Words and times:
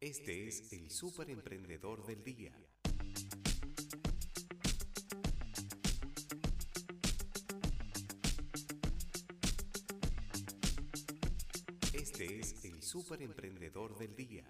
Este 0.00 0.46
es 0.46 0.72
el 0.72 0.90
Super 0.90 1.28
Emprendedor 1.28 2.06
del 2.06 2.22
Día. 2.22 2.52
Este 11.92 12.38
es 12.38 12.64
el 12.64 12.80
Super 12.80 13.20
Emprendedor 13.22 13.98
del 13.98 14.14
Día. 14.14 14.44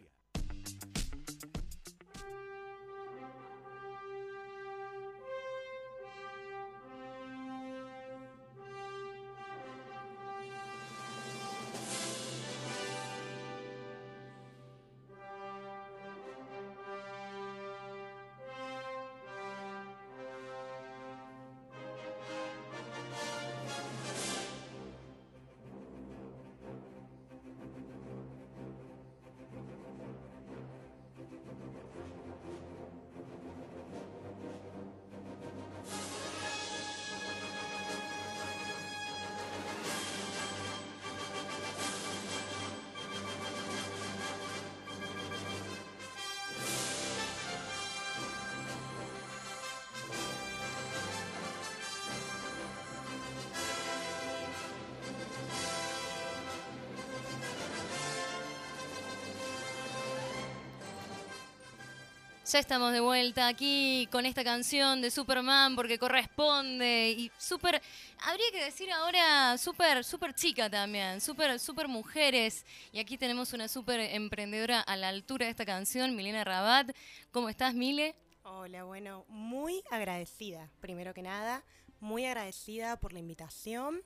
Ya 62.50 62.60
estamos 62.60 62.94
de 62.94 63.00
vuelta 63.00 63.46
aquí 63.46 64.08
con 64.10 64.24
esta 64.24 64.42
canción 64.42 65.02
de 65.02 65.10
Superman 65.10 65.76
porque 65.76 65.98
corresponde 65.98 67.10
y 67.10 67.30
super, 67.36 67.78
habría 68.20 68.50
que 68.50 68.64
decir 68.64 68.90
ahora 68.90 69.58
super, 69.58 70.02
super 70.02 70.34
chica 70.34 70.70
también, 70.70 71.20
super, 71.20 71.60
super 71.60 71.88
mujeres. 71.88 72.64
Y 72.90 73.00
aquí 73.00 73.18
tenemos 73.18 73.52
una 73.52 73.68
super 73.68 74.00
emprendedora 74.00 74.80
a 74.80 74.96
la 74.96 75.08
altura 75.08 75.44
de 75.44 75.50
esta 75.50 75.66
canción, 75.66 76.16
Milena 76.16 76.42
Rabat. 76.42 76.96
¿Cómo 77.32 77.50
estás, 77.50 77.74
Mile? 77.74 78.14
Hola, 78.44 78.84
bueno, 78.84 79.26
muy 79.28 79.82
agradecida, 79.90 80.70
primero 80.80 81.12
que 81.12 81.20
nada, 81.20 81.62
muy 82.00 82.24
agradecida 82.24 82.98
por 82.98 83.12
la 83.12 83.18
invitación, 83.18 84.00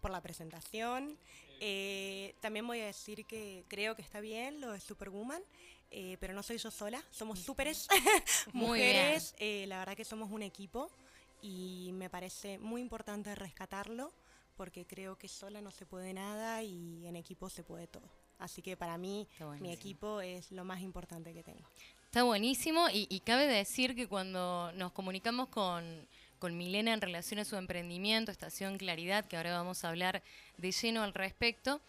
por 0.00 0.12
la 0.12 0.20
presentación. 0.20 1.18
Eh, 1.60 2.36
también 2.38 2.64
voy 2.64 2.78
a 2.80 2.86
decir 2.86 3.26
que 3.26 3.64
creo 3.66 3.96
que 3.96 4.02
está 4.02 4.20
bien 4.20 4.60
lo 4.60 4.70
de 4.70 4.78
Superwoman. 4.78 5.42
Eh, 5.90 6.18
pero 6.20 6.34
no 6.34 6.42
soy 6.42 6.58
yo 6.58 6.70
sola, 6.70 7.02
somos 7.10 7.38
súperes 7.38 7.88
mujeres, 8.52 9.34
eh, 9.38 9.64
la 9.68 9.78
verdad 9.78 9.96
que 9.96 10.04
somos 10.04 10.30
un 10.30 10.42
equipo 10.42 10.90
y 11.40 11.90
me 11.94 12.10
parece 12.10 12.58
muy 12.58 12.82
importante 12.82 13.34
rescatarlo 13.34 14.12
porque 14.56 14.86
creo 14.86 15.16
que 15.16 15.28
sola 15.28 15.62
no 15.62 15.70
se 15.70 15.86
puede 15.86 16.12
nada 16.12 16.62
y 16.62 17.06
en 17.06 17.16
equipo 17.16 17.48
se 17.48 17.62
puede 17.62 17.86
todo. 17.86 18.08
Así 18.38 18.60
que 18.60 18.76
para 18.76 18.98
mí 18.98 19.26
mi 19.60 19.72
equipo 19.72 20.20
es 20.20 20.52
lo 20.52 20.64
más 20.64 20.80
importante 20.80 21.32
que 21.32 21.42
tengo. 21.42 21.66
Está 22.04 22.22
buenísimo 22.22 22.88
y, 22.92 23.06
y 23.10 23.20
cabe 23.20 23.46
decir 23.46 23.94
que 23.94 24.08
cuando 24.08 24.72
nos 24.72 24.92
comunicamos 24.92 25.48
con, 25.48 26.06
con 26.38 26.56
Milena 26.56 26.94
en 26.94 27.00
relación 27.00 27.40
a 27.40 27.44
su 27.44 27.56
emprendimiento, 27.56 28.30
Estación 28.30 28.78
Claridad, 28.78 29.26
que 29.26 29.36
ahora 29.36 29.52
vamos 29.52 29.84
a 29.84 29.88
hablar 29.88 30.22
de 30.56 30.72
lleno 30.72 31.02
al 31.02 31.14
respecto, 31.14 31.80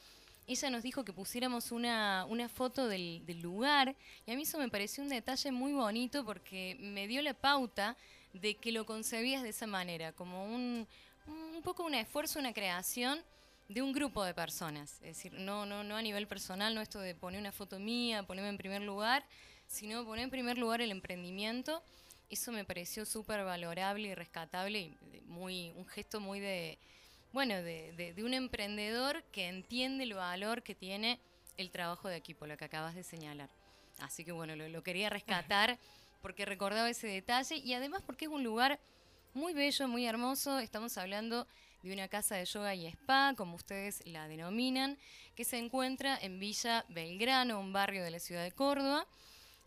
ella 0.53 0.69
nos 0.71 0.83
dijo 0.83 1.05
que 1.05 1.13
pusiéramos 1.13 1.71
una, 1.71 2.25
foto 2.53 2.87
del, 2.87 3.23
lugar 3.41 3.95
y 4.25 4.31
a 4.31 4.35
mí 4.35 4.43
eso 4.43 4.57
me 4.57 4.69
pareció 4.69 5.03
un 5.03 5.09
detalle 5.09 5.51
muy 5.51 5.73
bonito 5.73 6.25
porque 6.25 6.75
me 6.79 7.07
dio 7.07 7.21
la 7.21 7.33
pauta 7.33 7.95
de 8.33 8.55
que 8.55 8.71
lo 8.71 8.85
concebías 8.85 9.43
de 9.43 9.49
esa 9.49 9.67
manera, 9.67 10.11
como 10.11 10.45
un, 10.45 10.87
un 11.27 11.61
poco 11.61 11.83
un 11.83 11.93
esfuerzo, 11.93 12.39
una 12.39 12.53
creación 12.53 13.19
de 13.67 13.83
un 13.83 13.93
grupo 13.93 14.23
de 14.23 14.33
personas. 14.33 14.93
Es 15.01 15.17
decir, 15.17 15.33
no, 15.33 15.65
no, 15.65 15.83
no 15.83 15.95
a 15.95 16.01
nivel 16.01 16.27
personal, 16.27 16.73
no 16.73 16.81
esto 16.81 16.99
de 16.99 17.13
poner 17.13 17.39
una 17.39 17.51
foto 17.51 17.79
mía, 17.79 18.23
ponerme 18.23 18.49
en 18.49 18.57
primer 18.57 18.81
lugar, 18.81 19.23
sino 19.67 20.03
poner 20.03 20.23
en 20.23 20.31
primer 20.31 20.57
lugar 20.57 20.81
el 20.81 20.89
emprendimiento. 20.89 21.83
Eso 22.29 22.51
me 22.51 22.65
pareció 22.65 23.05
súper 23.05 23.43
valorable 23.43 24.07
y 24.07 24.15
rescatable 24.15 24.79
y 24.79 24.97
muy, 25.27 25.71
un 25.75 25.85
gesto 25.85 26.19
muy 26.19 26.39
de, 26.39 26.79
bueno, 27.31 27.55
de, 27.55 28.15
un 28.23 28.33
emprendedor 28.33 29.23
que 29.31 29.47
entiende 29.47 30.03
el 30.03 30.13
valor 30.13 30.63
que 30.63 30.75
tiene 30.75 31.19
el 31.57 31.69
trabajo 31.71 32.07
de 32.07 32.17
equipo, 32.17 32.47
lo 32.47 32.57
que 32.57 32.65
acabas 32.65 32.95
de 32.95 33.03
señalar. 33.03 33.49
Así 33.99 34.23
que 34.23 34.31
bueno, 34.31 34.55
lo, 34.55 34.83
quería 34.83 35.09
rescatar 35.09 35.77
porque 36.21 36.45
recordaba 36.45 36.89
ese 36.89 37.07
detalle 37.07 37.57
y 37.57 37.73
además 37.73 38.01
porque 38.05 38.25
es 38.25 38.31
un 38.31 38.43
lugar 38.43 38.79
muy 39.33 39.53
bello, 39.53 39.87
muy 39.87 40.05
hermoso. 40.05 40.59
Estamos 40.59 40.97
hablando 40.97 41.47
de 41.83 41.93
una 41.93 42.07
casa 42.07 42.35
de 42.35 42.45
yoga 42.45 42.73
y 42.75 42.87
spa, 42.87 43.33
como 43.37 43.55
ustedes 43.55 44.05
la 44.05 44.27
denominan, 44.27 44.97
que 45.35 45.43
se 45.43 45.57
encuentra 45.57 46.17
en 46.17 46.39
Villa 46.39 46.85
Belgrano, 46.89 47.59
un 47.59 47.71
barrio 47.71 48.03
de 48.03 48.11
la 48.11 48.19
ciudad 48.19 48.43
de 48.43 48.51
Córdoba. 48.51 49.05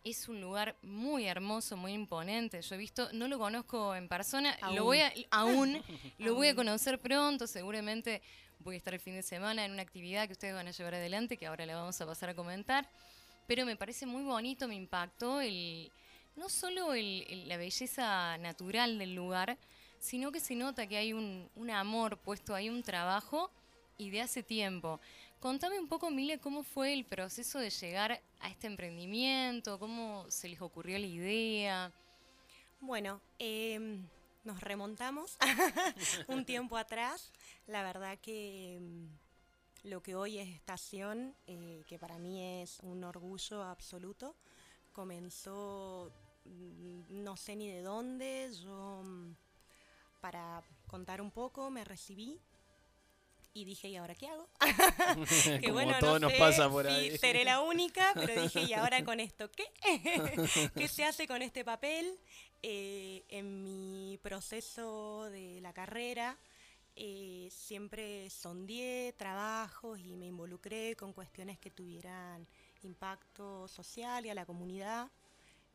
Es 0.03 0.27
un 0.27 0.41
lugar 0.41 0.75
muy 0.81 1.25
hermoso, 1.25 1.77
muy 1.77 1.93
imponente. 1.93 2.61
Yo 2.61 2.75
he 2.75 2.77
visto, 2.77 3.09
no 3.13 3.29
lo 3.29 3.39
conozco 3.39 3.95
en 3.95 4.09
persona, 4.09 4.57
lo 4.73 4.83
voy 4.83 4.99
a, 4.99 5.13
aún 5.31 5.81
lo 6.19 6.35
voy 6.35 6.49
a 6.49 6.55
conocer 6.55 6.99
pronto. 6.99 7.47
Seguramente 7.47 8.21
voy 8.59 8.75
a 8.75 8.77
estar 8.77 8.93
el 8.93 8.99
fin 8.99 9.13
de 9.13 9.23
semana 9.23 9.63
en 9.63 9.71
una 9.71 9.81
actividad 9.81 10.27
que 10.27 10.33
ustedes 10.33 10.53
van 10.53 10.67
a 10.67 10.71
llevar 10.71 10.95
adelante, 10.95 11.37
que 11.37 11.47
ahora 11.47 11.65
la 11.65 11.75
vamos 11.75 11.99
a 12.01 12.05
pasar 12.05 12.29
a 12.29 12.35
comentar. 12.35 12.89
Pero 13.47 13.65
me 13.65 13.77
parece 13.77 14.05
muy 14.05 14.23
bonito, 14.23 14.67
me 14.67 14.75
impactó 14.75 15.39
el, 15.39 15.89
no 16.35 16.49
solo 16.49 16.93
el, 16.93 17.47
la 17.47 17.55
belleza 17.55 18.37
natural 18.39 18.99
del 18.99 19.15
lugar, 19.15 19.57
sino 19.99 20.33
que 20.33 20.41
se 20.41 20.55
nota 20.55 20.85
que 20.85 20.97
hay 20.97 21.13
un, 21.13 21.49
un 21.55 21.69
amor 21.69 22.17
puesto 22.17 22.53
ahí, 22.53 22.69
un 22.69 22.83
trabajo 22.83 23.51
y 23.97 24.09
de 24.09 24.21
hace 24.21 24.43
tiempo. 24.43 24.99
Contame 25.43 25.77
un 25.77 25.89
poco, 25.89 26.09
Mile, 26.09 26.39
cómo 26.39 26.63
fue 26.63 26.93
el 26.93 27.03
proceso 27.03 27.59
de 27.59 27.69
llegar 27.69 28.21
a 28.39 28.47
este 28.49 28.65
emprendimiento, 28.65 29.77
cómo 29.77 30.25
se 30.29 30.47
les 30.47 30.61
ocurrió 30.61 30.97
la 30.97 31.05
idea. 31.05 31.91
Bueno, 32.79 33.19
em, 33.39 34.07
nos 34.45 34.61
remontamos 34.61 35.35
un 36.29 36.45
tiempo 36.45 36.77
atrás. 36.77 37.29
La 37.67 37.83
verdad 37.83 38.17
que 38.21 38.77
em, 38.77 39.09
lo 39.83 40.01
que 40.01 40.15
hoy 40.15 40.37
es 40.37 40.47
estación, 40.47 41.35
eh, 41.45 41.83
que 41.89 41.99
para 41.99 42.17
mí 42.17 42.61
es 42.61 42.79
un 42.79 43.03
orgullo 43.03 43.63
absoluto, 43.63 44.37
comenzó 44.93 46.09
mm, 46.45 47.21
no 47.21 47.35
sé 47.35 47.57
ni 47.57 47.67
de 47.67 47.81
dónde. 47.81 48.49
Yo, 48.63 49.01
mm, 49.03 49.35
para 50.21 50.63
contar 50.87 51.21
un 51.21 51.31
poco, 51.31 51.69
me 51.69 51.83
recibí 51.83 52.39
y 53.53 53.65
dije, 53.65 53.87
¿y 53.89 53.95
ahora 53.95 54.15
qué 54.15 54.27
hago? 54.27 54.49
que 55.61 55.71
bueno, 55.71 55.93
todo 55.99 56.19
no 56.19 56.29
nos 56.29 56.33
pasa 56.33 56.69
por 56.69 56.87
ahí. 56.87 57.17
seré 57.17 57.45
la 57.45 57.61
única, 57.61 58.11
pero 58.15 58.41
dije, 58.41 58.63
¿y 58.63 58.73
ahora 58.73 59.03
con 59.03 59.19
esto 59.19 59.49
qué? 59.51 59.65
¿Qué 60.75 60.87
se 60.87 61.05
hace 61.05 61.27
con 61.27 61.41
este 61.41 61.63
papel? 61.63 62.19
Eh, 62.63 63.25
en 63.29 63.61
mi 63.61 64.17
proceso 64.23 65.29
de 65.29 65.59
la 65.61 65.73
carrera 65.73 66.39
eh, 66.95 67.49
siempre 67.51 68.29
sondeé 68.29 69.13
trabajos 69.13 69.99
y 69.99 70.15
me 70.15 70.27
involucré 70.27 70.95
con 70.95 71.11
cuestiones 71.11 71.57
que 71.57 71.71
tuvieran 71.71 72.47
impacto 72.83 73.67
social 73.67 74.25
y 74.25 74.29
a 74.29 74.35
la 74.35 74.45
comunidad. 74.45 75.11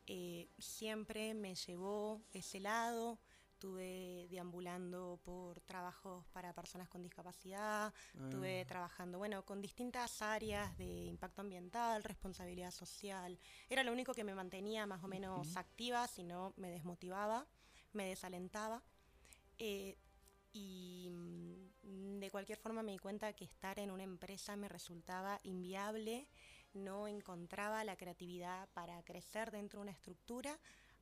Eh, 0.07 0.47
siempre 0.57 1.33
me 1.33 1.55
llevó 1.55 2.21
ese 2.33 2.59
lado 2.59 3.19
estuve 3.59 4.25
deambulando 4.31 5.19
por 5.21 5.59
trabajos 5.59 6.25
para 6.31 6.53
personas 6.53 6.87
con 6.87 7.03
discapacidad, 7.03 7.93
estuve 8.17 8.61
ah. 8.61 8.65
trabajando, 8.65 9.17
bueno, 9.17 9.43
con 9.43 9.61
distintas 9.61 10.21
áreas 10.21 10.77
de 10.77 10.85
impacto 10.85 11.41
ambiental, 11.41 12.01
responsabilidad 12.05 12.71
social. 12.71 13.37
Era 13.69 13.83
lo 13.83 13.91
único 13.91 14.13
que 14.13 14.23
me 14.23 14.33
mantenía 14.33 14.85
más 14.85 15.03
o 15.03 15.09
menos 15.09 15.57
activa, 15.57 16.07
si 16.07 16.23
no 16.23 16.53
me 16.55 16.71
desmotivaba, 16.71 17.47
me 17.91 18.05
desalentaba. 18.05 18.81
Eh, 19.57 19.97
y 20.53 21.09
mm, 21.11 22.19
de 22.19 22.31
cualquier 22.31 22.59
forma 22.59 22.81
me 22.81 22.93
di 22.93 22.97
cuenta 22.97 23.33
que 23.33 23.43
estar 23.43 23.77
en 23.77 23.91
una 23.91 24.03
empresa 24.03 24.55
me 24.55 24.69
resultaba 24.69 25.41
inviable, 25.43 26.29
no 26.71 27.09
encontraba 27.09 27.83
la 27.83 27.97
creatividad 27.97 28.69
para 28.69 29.03
crecer 29.03 29.51
dentro 29.51 29.79
de 29.79 29.83
una 29.83 29.91
estructura, 29.91 30.57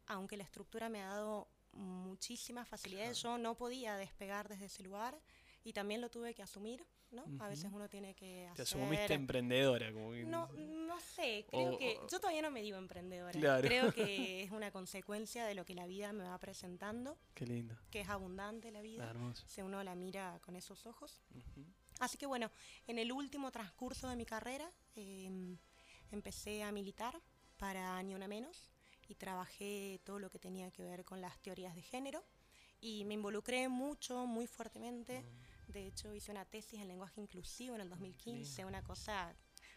aunque 0.08 0.38
la 0.38 0.44
estructura 0.44 0.90
me 0.90 1.04
ha 1.04 1.10
dado 1.10 1.50
muchísimas 1.78 2.68
facilidades. 2.68 3.22
Yo 3.22 3.38
no 3.38 3.56
podía 3.56 3.96
despegar 3.96 4.48
desde 4.50 4.66
ese 4.66 4.84
lugar 4.84 5.20
y 5.64 5.74
también 5.74 6.02
lo 6.02 6.10
tuve 6.10 6.34
que 6.34 6.42
asumir, 6.42 6.86
¿no? 7.12 7.26
A 7.40 7.48
veces 7.48 7.70
uno 7.74 7.90
tiene 7.90 8.16
que 8.16 8.46
hacer... 8.48 8.56
Te 8.56 8.62
asumiste 8.64 9.14
emprendedora, 9.14 9.92
como 9.92 10.14
No, 10.14 10.48
no 10.54 11.00
sé, 11.00 11.46
creo 11.50 11.78
que... 11.78 12.00
Yo 12.10 12.20
todavía 12.20 12.42
no 12.42 12.52
me 12.52 12.62
digo 12.62 12.78
emprendedora. 12.78 13.62
Creo 13.62 13.94
que 13.94 14.44
es 14.44 14.52
una 14.52 14.72
consecuencia 14.72 15.46
de 15.46 15.56
lo 15.56 15.66
que 15.66 15.76
la 15.76 15.86
vida 15.86 16.14
me 16.14 16.24
va 16.24 16.38
presentando. 16.38 17.18
Qué 17.34 17.46
lindo. 17.46 17.78
Que 17.92 18.02
es 18.02 18.10
abundante 18.10 18.72
la 18.72 18.82
vida. 18.82 19.14
Si 19.46 19.62
uno 19.62 19.84
la 19.84 19.96
mira 19.96 20.40
con 20.42 20.56
esos 20.56 20.86
ojos. 20.86 21.22
Así 22.00 22.18
que 22.18 22.26
bueno, 22.26 22.52
en 22.86 23.00
el 23.00 23.12
último 23.12 23.52
transcurso 23.52 24.08
de 24.08 24.16
mi 24.16 24.26
carrera 24.26 24.72
em, 24.96 25.58
empecé 26.12 26.64
a 26.64 26.72
militar 26.72 27.20
para 27.58 28.02
Ni 28.04 28.14
Una 28.14 28.28
Menos 28.28 28.72
y 29.08 29.16
trabajé 29.16 30.02
todo 30.04 30.20
lo 30.20 30.30
que 30.30 30.40
tenía 30.40 30.72
que 30.72 30.84
ver 30.84 31.06
con 31.06 31.22
las 31.22 31.40
teorías 31.42 31.76
de 31.76 31.82
género 31.82 32.24
y 32.80 33.06
me 33.06 33.16
involucré 33.16 33.70
mucho, 33.70 34.26
muy 34.26 34.48
fuertemente. 34.48 35.22
Mm. 35.22 35.72
De 35.72 35.88
hecho, 35.88 36.14
hice 36.14 36.32
una 36.32 36.46
tesis 36.46 36.80
en 36.80 36.88
lenguaje 36.88 37.20
inclusivo 37.20 37.76
en 37.76 37.82
el 37.82 37.90
2015, 37.90 38.66
una 38.66 38.84
cosa 38.84 39.36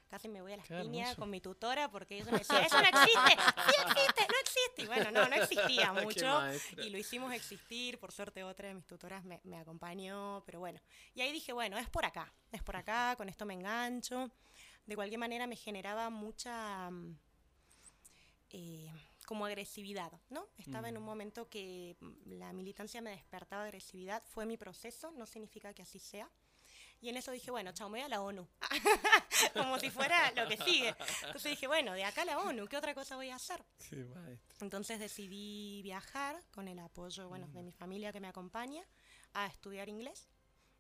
casi 0.08 0.28
me 0.28 0.42
voy 0.42 0.52
a 0.52 0.56
las 0.56 0.66
piñas 0.66 1.14
con 1.14 1.30
mi 1.30 1.40
tutora 1.40 1.88
porque 1.88 2.16
ella 2.16 2.32
me 2.32 2.38
decía, 2.38 2.60
eso 2.62 2.80
no 2.80 2.88
existe, 2.88 3.30
sí 3.30 3.74
existe, 3.86 4.26
no 4.28 4.34
existe. 4.40 4.82
Y 4.82 4.86
bueno, 4.86 5.10
no, 5.12 5.28
no 5.28 5.36
existía 5.36 5.92
mucho 5.92 6.42
y 6.78 6.90
lo 6.90 6.98
hicimos 6.98 7.32
existir, 7.32 7.98
por 8.00 8.10
suerte 8.10 8.42
otra 8.42 8.68
de 8.68 8.74
mis 8.74 8.86
tutoras 8.86 9.24
me, 9.24 9.40
me, 9.44 9.56
acompañó, 9.56 10.42
pero 10.44 10.58
bueno. 10.58 10.80
Y 11.14 11.20
ahí 11.20 11.32
dije, 11.32 11.52
bueno, 11.52 11.78
es 11.78 11.88
por 11.88 12.04
acá, 12.04 12.32
es 12.50 12.62
por 12.62 12.76
acá, 12.76 13.14
con 13.16 13.28
esto 13.28 13.46
me 13.46 13.54
engancho. 13.54 14.30
De 14.84 14.96
cualquier 14.96 15.20
manera 15.20 15.46
me 15.46 15.56
generaba 15.56 16.10
mucha... 16.10 16.90
Mm, 16.90 17.16
eh, 18.50 18.92
como 19.30 19.46
agresividad, 19.46 20.10
¿no? 20.28 20.48
Estaba 20.58 20.88
en 20.88 20.96
un 20.96 21.04
mm. 21.04 21.06
momento 21.06 21.48
que 21.48 21.96
mm, 22.00 22.32
la 22.40 22.52
militancia 22.52 23.00
me 23.00 23.10
despertaba 23.10 23.62
agresividad, 23.62 24.24
fue 24.26 24.44
mi 24.44 24.56
proceso, 24.56 25.12
no 25.12 25.24
significa 25.24 25.72
que 25.72 25.82
así 25.82 26.00
sea. 26.00 26.28
Y 27.00 27.10
en 27.10 27.16
eso 27.16 27.30
dije, 27.30 27.52
bueno, 27.52 27.70
chao, 27.70 27.88
me 27.88 28.00
voy 28.00 28.06
a 28.06 28.08
la 28.08 28.22
ONU. 28.22 28.44
Como 29.54 29.78
si 29.78 29.88
fuera 29.88 30.32
lo 30.32 30.48
que 30.48 30.56
sigue. 30.56 30.96
Entonces 31.22 31.52
dije, 31.52 31.68
bueno, 31.68 31.92
de 31.92 32.02
acá 32.02 32.22
a 32.22 32.24
la 32.24 32.40
ONU, 32.40 32.66
¿qué 32.66 32.76
otra 32.76 32.92
cosa 32.92 33.14
voy 33.14 33.30
a 33.30 33.36
hacer? 33.36 33.64
Entonces 34.60 34.98
decidí 34.98 35.80
viajar 35.84 36.42
con 36.50 36.66
el 36.66 36.80
apoyo, 36.80 37.28
bueno, 37.28 37.46
de 37.52 37.62
mi 37.62 37.70
familia 37.70 38.12
que 38.12 38.18
me 38.18 38.26
acompaña 38.26 38.82
a 39.34 39.46
estudiar 39.46 39.88
inglés, 39.88 40.28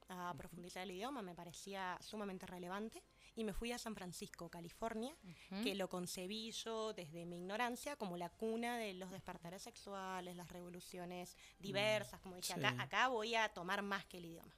a 0.08 0.34
profundizar 0.36 0.82
el 0.82 0.90
idioma, 0.90 1.22
me 1.22 1.36
parecía 1.36 1.96
sumamente 2.00 2.46
relevante 2.46 3.00
y 3.36 3.44
me 3.44 3.52
fui 3.52 3.72
a 3.72 3.78
San 3.78 3.94
Francisco, 3.94 4.48
California, 4.48 5.16
que 5.62 5.74
lo 5.74 5.88
concebí 5.88 6.50
yo 6.52 6.92
desde 6.92 7.26
mi 7.26 7.36
ignorancia 7.36 7.96
como 7.96 8.16
la 8.16 8.28
cuna 8.28 8.78
de 8.78 8.94
los 8.94 9.10
despertares 9.10 9.62
sexuales, 9.62 10.36
las 10.36 10.50
revoluciones 10.50 11.36
diversas, 11.58 12.20
como 12.20 12.36
dije, 12.36 12.52
acá, 12.54 12.74
acá 12.78 13.08
voy 13.08 13.34
a 13.34 13.48
tomar 13.48 13.82
más 13.82 14.04
que 14.06 14.18
el 14.18 14.26
idioma. 14.26 14.54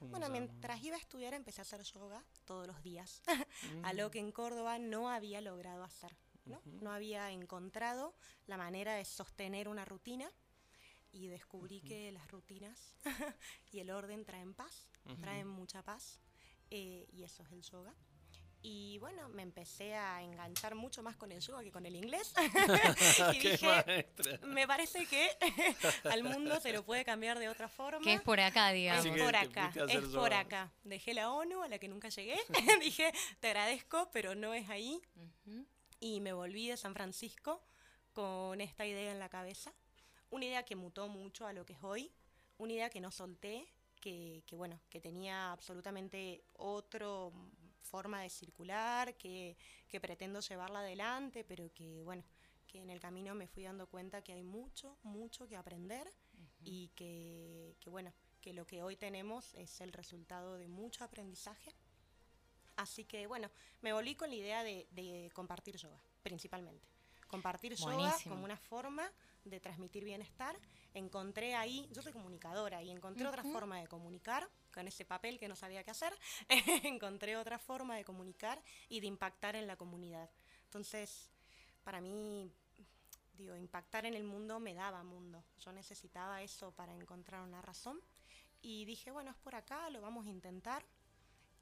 bueno, 0.00 0.28
mientras 0.28 0.82
iba 0.82 0.96
a 0.96 1.00
estudiar 1.00 1.34
empecé 1.34 1.60
a 1.60 1.62
hacer 1.62 1.82
yoga 1.82 2.24
todos 2.44 2.66
los 2.66 2.82
días, 2.82 3.22
a 3.84 3.92
lo 3.92 4.10
que 4.10 4.18
en 4.18 4.32
Córdoba 4.32 4.78
no 4.78 5.10
había 5.10 5.40
logrado 5.40 5.82
hacer. 5.82 6.16
¿no? 6.46 6.60
no 6.64 6.90
había 6.90 7.30
encontrado 7.30 8.14
la 8.46 8.56
manera 8.56 8.94
de 8.94 9.04
sostener 9.04 9.68
una 9.68 9.84
rutina 9.84 10.28
y 11.12 11.28
descubrí 11.28 11.80
que 11.80 12.12
las 12.12 12.30
rutinas 12.30 12.96
y 13.72 13.80
el 13.80 13.90
orden 13.90 14.24
traen 14.24 14.54
paz, 14.54 14.88
traen 15.20 15.48
mucha 15.48 15.82
paz, 15.82 16.20
eh, 16.70 17.06
y 17.12 17.24
eso 17.24 17.42
es 17.42 17.52
el 17.52 17.62
yoga. 17.62 17.94
Y 18.62 18.98
bueno, 18.98 19.28
me 19.30 19.42
empecé 19.42 19.94
a 19.94 20.22
enganchar 20.22 20.74
mucho 20.74 21.02
más 21.02 21.16
con 21.16 21.32
el 21.32 21.40
yoga 21.40 21.62
que 21.62 21.72
con 21.72 21.86
el 21.86 21.96
inglés. 21.96 22.34
y 23.34 23.38
dije, 23.38 24.06
me 24.42 24.66
parece 24.66 25.06
que 25.06 25.30
al 26.10 26.22
mundo 26.22 26.60
se 26.60 26.72
lo 26.72 26.84
puede 26.84 27.04
cambiar 27.04 27.38
de 27.38 27.48
otra 27.48 27.68
forma. 27.68 28.04
Que 28.04 28.14
es 28.14 28.20
por 28.20 28.38
acá, 28.38 28.70
digamos. 28.72 29.06
Es 29.06 29.22
por 29.22 29.34
acá, 29.34 29.72
es 29.88 30.04
por 30.06 30.34
acá. 30.34 30.72
Dejé 30.84 31.14
la 31.14 31.30
ONU, 31.30 31.62
a 31.62 31.68
la 31.68 31.78
que 31.78 31.88
nunca 31.88 32.10
llegué. 32.10 32.38
dije, 32.80 33.12
te 33.40 33.48
agradezco, 33.48 34.10
pero 34.12 34.34
no 34.34 34.52
es 34.52 34.68
ahí. 34.68 35.00
Y 35.98 36.20
me 36.20 36.32
volví 36.32 36.68
de 36.68 36.76
San 36.76 36.92
Francisco 36.92 37.62
con 38.12 38.60
esta 38.60 38.84
idea 38.84 39.10
en 39.10 39.18
la 39.18 39.30
cabeza. 39.30 39.72
Una 40.28 40.44
idea 40.44 40.64
que 40.64 40.76
mutó 40.76 41.08
mucho 41.08 41.46
a 41.46 41.52
lo 41.52 41.64
que 41.64 41.72
es 41.72 41.82
hoy. 41.82 42.12
Una 42.58 42.74
idea 42.74 42.90
que 42.90 43.00
no 43.00 43.10
solté, 43.10 43.66
que, 44.00 44.42
que 44.46 44.54
bueno, 44.54 44.78
que 44.90 45.00
tenía 45.00 45.50
absolutamente 45.50 46.44
otro 46.52 47.32
forma 47.90 48.22
de 48.22 48.30
circular, 48.30 49.16
que, 49.16 49.56
pretendo 50.00 50.40
llevarla 50.40 50.80
adelante, 50.80 51.44
pero 51.44 51.72
que 51.74 52.02
bueno, 52.04 52.24
que 52.66 52.78
en 52.78 52.90
el 52.90 53.00
camino 53.00 53.34
me 53.34 53.48
fui 53.48 53.64
dando 53.64 53.86
cuenta 53.88 54.22
que 54.22 54.32
hay 54.32 54.44
mucho, 54.44 54.96
mucho 55.02 55.48
que 55.48 55.56
aprender 55.56 56.06
y 56.62 56.88
que, 56.94 57.74
bueno, 57.86 58.12
que 58.40 58.52
lo 58.52 58.64
que 58.64 58.82
hoy 58.82 58.96
tenemos 58.96 59.54
es 59.54 59.80
el 59.80 59.92
resultado 59.92 60.56
de 60.56 60.68
mucho 60.68 61.04
aprendizaje. 61.04 61.74
Así 62.76 63.04
que 63.04 63.26
bueno, 63.26 63.50
me 63.82 63.92
volví 63.92 64.14
con 64.14 64.30
la 64.30 64.36
idea 64.36 64.62
de, 64.62 65.30
compartir 65.34 65.76
yoga, 65.76 66.00
principalmente. 66.22 66.86
Compartir 67.30 67.74
yoga 67.74 68.16
como 68.24 68.44
una 68.44 68.56
forma 68.56 69.08
de 69.44 69.60
transmitir 69.60 70.04
bienestar. 70.04 70.58
Encontré 70.94 71.54
ahí, 71.54 71.88
yo 71.92 72.02
soy 72.02 72.12
comunicadora 72.12 72.82
y 72.82 72.90
encontré 72.90 73.24
otra 73.26 73.44
forma 73.44 73.78
de 73.78 73.86
comunicar 73.86 74.48
con 74.74 74.88
ese 74.88 75.04
papel 75.04 75.38
que 75.38 75.46
no 75.46 75.54
sabía 75.54 75.84
qué 75.84 75.92
hacer. 75.92 76.12
encontré 76.82 77.36
otra 77.36 77.58
forma 77.58 77.94
de 77.94 78.04
comunicar 78.04 78.60
y 78.88 78.98
de 78.98 79.06
impactar 79.06 79.54
en 79.54 79.68
la 79.68 79.76
comunidad. 79.76 80.28
Entonces, 80.64 81.30
para 81.84 82.00
mí, 82.00 82.50
digo, 83.34 83.56
impactar 83.56 84.06
en 84.06 84.14
el 84.14 84.24
mundo 84.24 84.58
me 84.58 84.74
daba 84.74 85.04
mundo. 85.04 85.44
Yo 85.60 85.72
necesitaba 85.72 86.42
eso 86.42 86.72
para 86.72 86.92
encontrar 86.92 87.42
una 87.42 87.62
razón. 87.62 88.00
Y 88.60 88.84
dije, 88.84 89.12
bueno, 89.12 89.30
es 89.30 89.36
por 89.36 89.54
acá, 89.54 89.88
lo 89.90 90.00
vamos 90.00 90.26
a 90.26 90.30
intentar. 90.30 90.84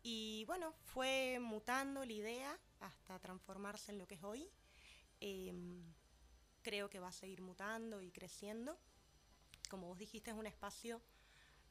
Y 0.03 0.45
bueno, 0.47 0.73
fue 0.95 1.39
mutando 1.41 2.05
la 2.05 2.13
idea 2.13 2.59
hasta 2.81 3.19
transformarse 3.19 3.93
en 3.93 3.99
lo 3.99 4.07
que 4.07 4.15
es 4.15 4.23
hoy. 4.23 4.49
Em, 5.21 5.83
creo 6.63 6.89
que 6.91 7.01
va 7.01 7.09
a 7.09 7.13
seguir 7.13 7.41
mutando 7.41 8.03
y 8.03 8.11
creciendo. 8.11 8.79
Como 9.69 9.89
vos 9.89 9.99
dijiste, 9.99 10.31
es 10.31 10.37
un 10.37 10.47
espacio, 10.47 11.01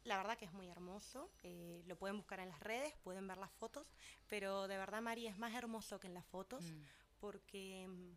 la 0.04 0.18
verdad 0.18 0.38
que 0.38 0.46
es 0.46 0.54
muy 0.54 0.68
hermoso. 0.70 1.32
Eh, 1.44 1.84
lo 1.86 1.98
pueden 1.98 2.18
buscar 2.18 2.40
en 2.40 2.50
las 2.50 2.60
redes, 2.60 2.94
pueden 3.04 3.28
ver 3.28 3.38
las 3.38 3.52
fotos, 3.52 3.86
pero 4.28 4.68
de 4.68 4.78
verdad, 4.78 5.02
María, 5.02 5.30
es 5.30 5.38
más 5.38 5.54
hermoso 5.54 6.00
que 6.00 6.08
en 6.08 6.14
las 6.14 6.26
fotos, 6.26 6.64
mm. 6.64 6.84
porque 7.20 7.88
mm, 7.88 8.12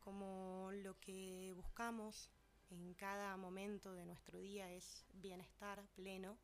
como 0.00 0.70
lo 0.72 0.98
que 1.00 1.52
buscamos 1.56 2.30
en 2.70 2.94
cada 2.94 3.36
momento 3.36 3.94
de 3.94 4.04
nuestro 4.04 4.38
día 4.40 4.70
es 4.72 5.04
bienestar 5.12 5.86
pleno, 5.94 6.38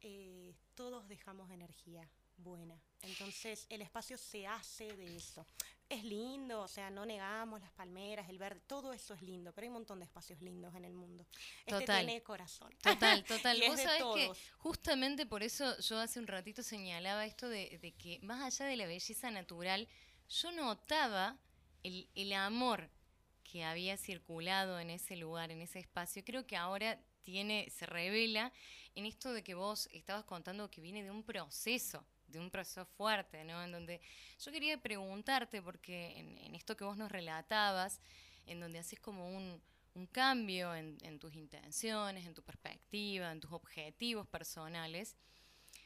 eh, 0.00 0.54
todos 0.74 1.08
dejamos 1.08 1.50
energía 1.50 2.08
buena. 2.36 2.80
Entonces 3.02 3.66
el 3.68 3.82
espacio 3.82 4.16
se 4.18 4.46
hace 4.46 4.96
de 4.96 5.16
eso 5.16 5.46
es 5.88 6.04
lindo, 6.04 6.62
o 6.62 6.68
sea, 6.68 6.90
no 6.90 7.06
negamos 7.06 7.60
las 7.60 7.70
palmeras, 7.72 8.28
el 8.28 8.38
verde, 8.38 8.60
todo 8.66 8.92
eso 8.92 9.14
es 9.14 9.22
lindo, 9.22 9.52
pero 9.52 9.64
hay 9.64 9.68
un 9.68 9.74
montón 9.74 10.00
de 10.00 10.04
espacios 10.04 10.40
lindos 10.40 10.74
en 10.74 10.84
el 10.84 10.92
mundo. 10.92 11.26
Este 11.64 11.84
tiene 11.84 12.22
corazón. 12.22 12.74
Total, 12.82 13.24
total. 13.24 13.60
Vos 13.68 13.80
sabés 13.80 14.02
que 14.14 14.32
justamente 14.56 15.26
por 15.26 15.42
eso 15.42 15.78
yo 15.78 15.98
hace 15.98 16.18
un 16.18 16.26
ratito 16.26 16.62
señalaba 16.62 17.24
esto 17.24 17.48
de, 17.48 17.94
que 17.98 18.18
más 18.22 18.42
allá 18.42 18.68
de 18.68 18.76
la 18.76 18.86
belleza 18.86 19.30
natural, 19.30 19.88
yo 20.28 20.50
notaba 20.52 21.38
el, 21.84 22.08
el 22.14 22.32
amor 22.32 22.90
que 23.44 23.62
había 23.62 23.96
circulado 23.96 24.80
en 24.80 24.90
ese 24.90 25.16
lugar, 25.16 25.52
en 25.52 25.60
ese 25.60 25.78
espacio. 25.78 26.24
Creo 26.24 26.46
que 26.46 26.56
ahora 26.56 27.00
tiene, 27.22 27.70
se 27.70 27.86
revela 27.86 28.52
en 28.96 29.06
esto 29.06 29.32
de 29.32 29.44
que 29.44 29.54
vos 29.54 29.88
estabas 29.92 30.24
contando 30.24 30.68
que 30.68 30.80
viene 30.80 31.04
de 31.04 31.12
un 31.12 31.22
proceso 31.22 32.04
de 32.36 32.42
un 32.42 32.50
proceso 32.50 32.84
fuerte, 32.84 33.44
¿no? 33.44 33.62
En 33.62 33.72
donde 33.72 34.00
yo 34.38 34.52
quería 34.52 34.76
preguntarte, 34.80 35.62
porque 35.62 36.18
en, 36.18 36.54
esto 36.54 36.76
que 36.76 36.84
vos 36.84 36.96
nos 36.96 37.10
relatabas, 37.10 38.00
en 38.46 38.60
donde 38.60 38.78
haces 38.78 39.00
como 39.00 39.28
un, 39.28 39.60
cambio 40.12 40.74
en, 40.74 41.18
tus 41.18 41.34
intenciones, 41.34 42.26
en 42.26 42.34
tu 42.34 42.42
perspectiva, 42.42 43.32
en 43.32 43.40
tus 43.40 43.50
objetivos 43.52 44.26
personales, 44.26 45.16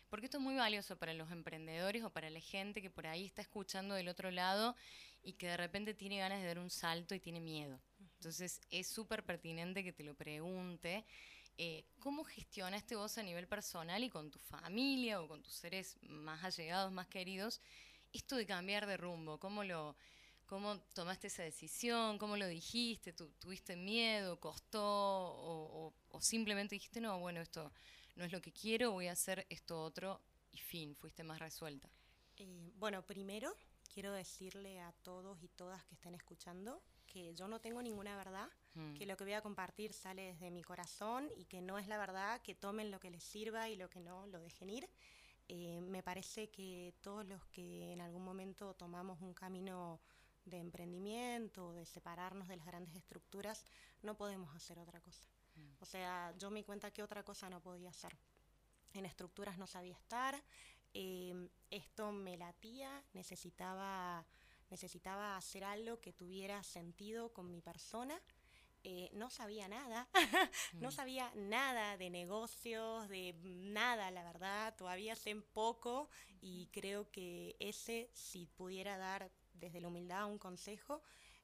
porque 0.08 0.26
esto 0.26 0.38
es 0.38 0.42
muy 0.42 0.56
valioso 0.56 0.96
para 0.96 1.14
los 1.14 1.30
emprendedores 1.30 2.02
o 2.02 2.10
para 2.10 2.28
la 2.28 2.40
gente 2.40 2.82
que 2.82 2.90
por 2.90 3.06
ahí 3.06 3.24
está 3.24 3.40
escuchando 3.42 3.94
del 3.94 4.08
otro 4.08 4.32
lado 4.32 4.74
y 5.22 5.34
que 5.34 5.46
de 5.46 5.56
repente 5.56 5.94
tiene 5.94 6.18
ganas 6.18 6.40
de 6.40 6.48
dar 6.48 6.58
un 6.58 6.70
salto 6.70 7.14
y 7.14 7.20
tiene 7.20 7.38
miedo. 7.38 7.80
Entonces 8.16 8.60
es 8.70 8.88
súper 8.88 9.24
pertinente 9.24 9.84
que 9.84 9.92
te 9.92 10.02
lo 10.02 10.14
pregunte 10.14 11.04
eh, 11.58 11.84
¿cómo 11.98 12.24
gestionaste 12.24 12.96
vos 12.96 13.18
a 13.18 13.22
nivel 13.22 13.46
personal 13.46 14.02
y 14.02 14.10
con 14.10 14.30
tu 14.30 14.38
familia 14.38 15.20
o 15.20 15.28
con 15.28 15.42
tus 15.42 15.54
seres 15.54 15.96
más 16.02 16.42
allegados, 16.44 16.92
más 16.92 17.06
queridos, 17.08 17.60
esto 18.12 18.36
de 18.36 18.46
cambiar 18.46 18.86
de 18.86 18.96
rumbo? 18.96 19.38
¿Cómo 19.38 19.64
lo, 19.64 19.96
cómo 20.46 20.80
tomaste 20.94 21.28
esa 21.28 21.42
decisión? 21.42 22.18
¿Cómo 22.18 22.36
lo 22.36 22.46
dijiste? 22.46 23.12
¿Tuviste 23.12 23.76
miedo? 23.76 24.40
¿Costó? 24.40 24.82
O, 24.82 26.20
simplemente 26.20 26.74
dijiste, 26.74 27.00
no, 27.00 27.18
bueno, 27.18 27.40
esto 27.40 27.72
no 28.16 28.24
es 28.24 28.32
lo 28.32 28.40
que 28.40 28.52
quiero, 28.52 28.92
voy 28.92 29.06
a 29.06 29.12
hacer 29.12 29.46
esto 29.48 29.82
otro 29.82 30.20
y 30.50 30.58
fin, 30.58 30.94
fuiste 30.96 31.22
más 31.22 31.38
resuelta? 31.38 31.88
Eh, 32.36 32.72
bueno, 32.76 33.06
primero 33.06 33.54
quiero 33.92 34.12
decirle 34.12 34.80
a 34.80 34.92
todos 35.02 35.42
y 35.42 35.48
todas 35.48 35.84
que 35.84 35.94
estén 35.94 36.14
escuchando 36.14 36.82
que 37.12 37.34
yo 37.34 37.46
no 37.48 37.60
tengo 37.60 37.82
ninguna 37.82 38.16
verdad, 38.16 38.48
Mm. 38.74 38.94
que 38.94 39.04
lo 39.04 39.16
que 39.16 39.24
voy 39.24 39.32
a 39.32 39.42
compartir 39.42 39.92
sale 39.92 40.22
desde 40.32 40.50
mi 40.52 40.62
corazón 40.62 41.28
y 41.36 41.44
que 41.46 41.60
no 41.60 41.76
es 41.76 41.88
la 41.88 41.98
verdad, 41.98 42.40
que 42.40 42.54
tomen 42.54 42.90
lo 42.92 43.00
que 43.00 43.10
les 43.10 43.24
sirva 43.24 43.68
y 43.68 43.74
lo 43.76 43.90
que 43.90 43.98
no 44.00 44.26
lo 44.28 44.38
dejen 44.40 44.70
ir. 44.70 44.88
Eh, 45.48 45.80
me 45.80 46.02
parece 46.04 46.48
que 46.50 46.94
todos 47.00 47.26
los 47.26 47.44
que 47.46 47.92
en 47.92 48.00
algún 48.00 48.24
momento 48.24 48.72
tomamos 48.74 49.20
un 49.20 49.34
camino 49.34 50.00
de 50.44 50.58
emprendimiento, 50.58 51.72
de 51.72 51.84
separarnos 51.84 52.46
de 52.46 52.56
las 52.56 52.66
grandes 52.66 52.94
estructuras, 52.94 53.64
no 54.02 54.16
podemos 54.16 54.54
hacer 54.54 54.78
otra 54.78 55.00
cosa. 55.00 55.26
O 55.80 55.84
sea, 55.84 56.32
yo 56.38 56.50
me 56.50 56.60
di 56.60 56.64
cuenta 56.64 56.92
que 56.92 57.02
otra 57.02 57.22
cosa 57.24 57.50
no 57.50 57.60
podía 57.60 57.90
hacer. 57.90 58.16
En 58.94 59.04
estructuras 59.04 59.58
no 59.58 59.66
sabía 59.66 59.94
estar, 59.94 60.40
eh, 60.94 61.48
esto 61.70 62.12
me 62.12 62.36
latía, 62.36 63.02
necesitaba, 63.12 64.24
necesitaba 64.70 65.36
hacer 65.36 65.64
algo 65.64 66.00
que 66.00 66.12
tuviera 66.12 66.62
sentido 66.62 67.32
con 67.32 67.50
mi 67.50 67.60
persona. 67.60 68.20
Eh, 68.82 69.10
no 69.12 69.28
sabía 69.28 69.68
nada, 69.68 70.08
no 70.80 70.90
sabía 70.90 71.30
nada 71.34 71.98
de 71.98 72.08
negocios, 72.08 73.08
de 73.10 73.34
nada, 73.44 74.10
la 74.10 74.24
verdad, 74.24 74.74
todavía 74.74 75.14
sé 75.16 75.34
poco 75.36 76.08
y 76.40 76.66
creo 76.68 77.10
que 77.10 77.56
ese, 77.58 78.08
si 78.14 78.46
pudiera 78.46 78.96
dar 78.96 79.30
desde 79.52 79.82
la 79.82 79.88
humildad 79.88 80.26
un 80.26 80.38
consejo, 80.38 81.02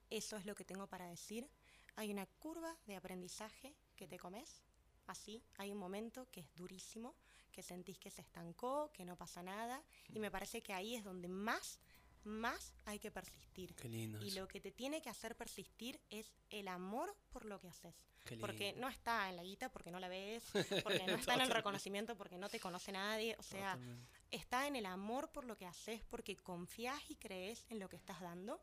eso 0.09 0.35
es 0.37 0.47
lo 0.47 0.55
que 0.55 0.65
tengo 0.65 0.87
para 0.87 1.07
decir. 1.07 1.47
Hay 1.95 2.11
una 2.11 2.25
curva 2.25 2.75
de 2.87 2.95
aprendizaje 2.95 3.75
que 3.95 4.07
te 4.07 4.17
comes, 4.17 4.63
así, 5.05 5.43
hay 5.57 5.71
un 5.71 5.77
momento 5.77 6.27
que 6.31 6.41
es 6.41 6.55
durísimo, 6.55 7.15
que 7.51 7.63
sentís 7.63 7.97
que 7.97 8.11
se 8.11 8.21
estancó, 8.21 8.91
que 8.93 9.05
no 9.05 9.15
pasa 9.15 9.41
nada, 9.41 9.83
y 10.13 10.19
me 10.19 10.29
parece 10.29 10.61
que 10.61 10.73
ahí 10.73 10.95
es 10.95 11.03
donde 11.03 11.27
más, 11.27 11.79
más 12.27 12.73
hay 12.85 12.99
que 12.99 13.11
persistir. 13.11 13.73
Qué 13.75 13.89
lindo. 13.89 14.21
Y 14.21 14.29
eso. 14.29 14.41
lo 14.41 14.47
que 14.47 14.61
te 14.61 14.71
tiene 14.71 15.01
que 15.01 15.09
hacer 15.09 15.35
persistir 15.35 15.99
es 16.09 16.31
el 16.49 16.67
amor 16.67 17.15
por 17.29 17.45
lo 17.45 17.59
que 17.59 17.69
haces. 17.69 17.95
Qué 18.25 18.37
Porque 18.37 18.73
no 18.73 18.89
está 18.89 19.29
en 19.29 19.37
la 19.37 19.43
guita, 19.43 19.69
porque 19.71 19.89
no 19.89 19.99
la 19.99 20.09
ves, 20.09 20.43
porque 20.83 21.05
no 21.07 21.15
está 21.15 21.35
en 21.35 21.41
el 21.41 21.49
reconocimiento, 21.49 22.17
porque 22.17 22.37
no 22.37 22.49
te 22.49 22.59
conoce 22.59 22.91
nadie. 22.91 23.35
O 23.39 23.43
sea, 23.43 23.73
Totalmente. 23.73 24.07
está 24.31 24.67
en 24.67 24.75
el 24.75 24.85
amor 24.85 25.31
por 25.31 25.45
lo 25.45 25.57
que 25.57 25.65
haces, 25.65 26.03
porque 26.09 26.35
confías 26.35 26.99
y 27.09 27.15
crees 27.15 27.65
en 27.69 27.79
lo 27.79 27.89
que 27.89 27.95
estás 27.95 28.21
dando. 28.21 28.61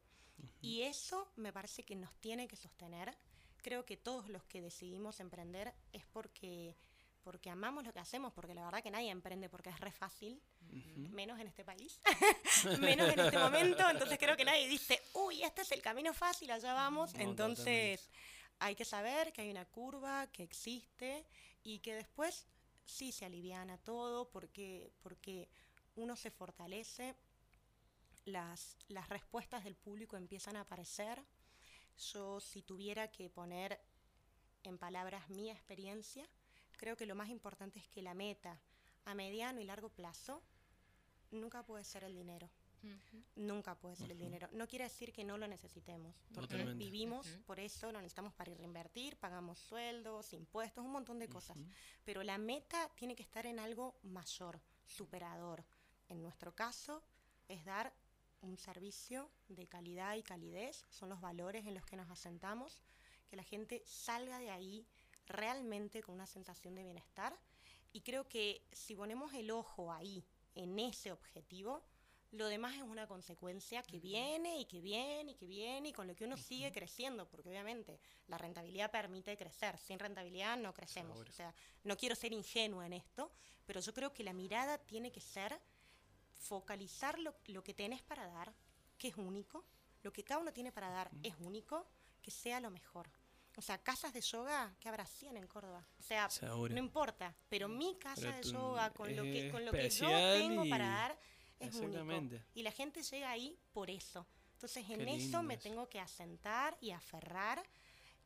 Y 0.60 0.82
eso 0.82 1.30
me 1.36 1.52
parece 1.52 1.84
que 1.84 1.96
nos 1.96 2.12
tiene 2.16 2.48
que 2.48 2.56
sostener. 2.56 3.16
Creo 3.58 3.84
que 3.86 3.96
todos 3.96 4.28
los 4.28 4.44
que 4.44 4.60
decidimos 4.60 5.20
emprender 5.20 5.74
es 5.92 6.04
porque, 6.06 6.76
porque 7.24 7.48
amamos 7.50 7.84
lo 7.84 7.92
que 7.92 7.98
hacemos, 7.98 8.32
porque 8.32 8.54
la 8.54 8.64
verdad 8.66 8.82
que 8.82 8.90
nadie 8.90 9.10
emprende 9.10 9.48
porque 9.48 9.70
es 9.70 9.80
re 9.80 9.90
fácil, 9.90 10.40
menos 11.10 11.40
en 11.40 11.46
este 11.46 11.64
país, 11.64 11.98
menos 12.80 13.12
en 13.12 13.18
este 13.18 13.38
momento. 13.38 13.88
Entonces 13.88 14.18
creo 14.18 14.36
que 14.36 14.44
nadie 14.44 14.68
dice, 14.68 15.00
uy, 15.14 15.42
este 15.42 15.62
es 15.62 15.72
el 15.72 15.80
camino 15.80 16.12
fácil, 16.12 16.50
allá 16.50 16.74
vamos. 16.74 17.14
No, 17.14 17.20
Entonces 17.20 18.10
hay 18.58 18.74
que 18.74 18.84
saber 18.84 19.32
que 19.32 19.40
hay 19.40 19.50
una 19.50 19.64
curva, 19.64 20.26
que 20.28 20.42
existe 20.42 21.24
y 21.62 21.78
que 21.78 21.94
después 21.94 22.46
sí 22.84 23.10
se 23.10 23.24
aliviana 23.24 23.78
todo 23.78 24.28
porque, 24.28 24.92
porque 25.02 25.48
uno 25.96 26.16
se 26.16 26.30
fortalece, 26.30 27.14
las, 28.26 28.76
las 28.88 29.08
respuestas 29.08 29.64
del 29.64 29.76
público 29.76 30.16
empiezan 30.16 30.56
a 30.56 30.60
aparecer. 30.60 31.24
Yo 32.12 32.40
si 32.40 32.62
tuviera 32.62 33.10
que 33.10 33.30
poner 33.30 33.80
en 34.62 34.76
palabras 34.78 35.30
mi 35.30 35.50
experiencia, 35.50 36.28
creo 36.76 36.96
que 36.96 37.06
lo 37.06 37.14
más 37.14 37.28
importante 37.28 37.78
es 37.78 37.88
que 37.88 38.02
la 38.02 38.14
meta 38.14 38.60
a 39.04 39.14
mediano 39.14 39.60
y 39.60 39.64
largo 39.64 39.88
plazo 39.88 40.42
nunca 41.30 41.64
puede 41.64 41.84
ser 41.84 42.04
el 42.04 42.14
dinero. 42.14 42.50
Ujú. 42.82 43.22
Nunca 43.36 43.74
puede 43.74 43.96
ser 43.96 44.10
el 44.10 44.18
dinero. 44.18 44.48
No 44.52 44.66
quiere 44.66 44.84
decir 44.84 45.12
que 45.12 45.24
no 45.24 45.38
lo 45.38 45.48
necesitemos, 45.48 46.14
porque 46.34 46.48
Totalmente. 46.56 46.84
vivimos 46.84 47.26
Ujú. 47.26 47.42
por 47.44 47.60
eso, 47.60 47.90
lo 47.90 47.98
necesitamos 48.00 48.34
para 48.34 48.54
reinvertir, 48.54 49.16
pagamos 49.16 49.58
sueldos, 49.58 50.32
impuestos, 50.34 50.84
un 50.84 50.92
montón 50.92 51.18
de 51.18 51.28
cosas. 51.28 51.56
Pero 52.04 52.22
la 52.22 52.36
meta 52.36 52.90
tiene 52.94 53.16
que 53.16 53.22
estar 53.22 53.46
en 53.46 53.58
algo 53.58 53.98
mayor, 54.02 54.60
superador. 54.84 55.64
En 56.08 56.20
nuestro 56.20 56.54
caso 56.54 57.02
es 57.48 57.64
dar 57.64 57.94
un 58.42 58.58
servicio 58.58 59.30
de 59.48 59.66
calidad 59.66 60.16
y 60.16 60.22
calidez, 60.22 60.84
son 60.90 61.08
los 61.08 61.20
valores 61.22 61.66
en 61.66 61.74
los 61.74 61.86
que 61.86 61.96
nos 61.96 62.10
asentamos, 62.10 62.82
que 63.28 63.36
la 63.36 63.44
gente 63.44 63.82
salga 63.86 64.38
de 64.38 64.50
ahí 64.50 64.86
realmente 65.26 66.02
con 66.02 66.14
una 66.14 66.26
sensación 66.26 66.74
de 66.74 66.84
bienestar. 66.84 67.38
Y 67.92 68.00
creo 68.00 68.28
que 68.28 68.62
si 68.72 68.94
ponemos 68.94 69.32
el 69.34 69.50
ojo 69.50 69.92
ahí, 69.92 70.24
en 70.54 70.78
ese 70.78 71.12
objetivo, 71.12 71.82
lo 72.32 72.48
demás 72.48 72.74
es 72.74 72.82
una 72.82 73.06
consecuencia 73.06 73.82
que 73.82 74.00
viene 74.00 74.58
y 74.58 74.64
que 74.64 74.80
viene 74.80 75.32
y 75.32 75.34
que 75.34 75.46
viene 75.46 75.90
y 75.90 75.92
con 75.92 76.08
lo 76.08 76.16
que 76.16 76.24
uno 76.24 76.36
sigue 76.36 76.72
creciendo, 76.72 77.28
porque 77.28 77.48
obviamente 77.48 78.00
la 78.26 78.38
rentabilidad 78.38 78.90
permite 78.90 79.36
crecer, 79.36 79.78
sin 79.78 79.98
rentabilidad 79.98 80.56
no 80.56 80.74
crecemos. 80.74 81.20
O 81.20 81.32
sea, 81.32 81.54
no 81.84 81.96
quiero 81.96 82.16
ser 82.16 82.32
ingenua 82.32 82.86
en 82.86 82.94
esto, 82.94 83.30
pero 83.66 83.80
yo 83.80 83.94
creo 83.94 84.12
que 84.12 84.24
la 84.24 84.32
mirada 84.32 84.78
tiene 84.78 85.12
que 85.12 85.20
ser 85.20 85.60
focalizar 86.32 87.18
lo, 87.18 87.34
lo 87.46 87.62
que 87.62 87.74
tenés 87.74 88.02
para 88.02 88.26
dar, 88.26 88.52
que 88.98 89.08
es 89.08 89.16
único, 89.16 89.64
lo 90.02 90.12
que 90.12 90.24
cada 90.24 90.40
uno 90.40 90.52
tiene 90.52 90.72
para 90.72 90.90
dar 90.90 91.10
es 91.22 91.34
único, 91.38 91.86
que 92.20 92.30
sea 92.30 92.58
lo 92.58 92.70
mejor. 92.70 93.08
O 93.56 93.62
sea, 93.62 93.78
casas 93.78 94.12
de 94.12 94.20
yoga, 94.20 94.74
que 94.80 94.88
habrá 94.88 95.06
100 95.06 95.36
en 95.36 95.46
Córdoba. 95.46 95.86
O 95.98 96.02
sea, 96.02 96.28
Seguro. 96.28 96.72
no 96.74 96.78
importa, 96.80 97.34
pero 97.48 97.68
mi 97.68 97.96
casa 97.98 98.20
Pero 98.22 98.36
de 98.36 98.42
yoga, 98.52 98.90
con 98.92 99.14
lo 99.14 99.22
que, 99.22 99.50
con 99.50 99.64
lo 99.64 99.70
que 99.72 99.88
yo 99.90 100.08
tengo 100.08 100.68
para 100.68 100.86
dar, 100.88 101.18
es 101.60 101.74
único. 101.76 102.36
Y 102.54 102.62
la 102.62 102.72
gente 102.72 103.02
llega 103.02 103.30
ahí 103.30 103.56
por 103.72 103.90
eso. 103.90 104.26
Entonces, 104.54 104.88
en 104.90 105.08
eso 105.08 105.42
me 105.42 105.56
tengo 105.56 105.88
que 105.88 106.00
asentar 106.00 106.76
y 106.80 106.90
aferrar 106.90 107.62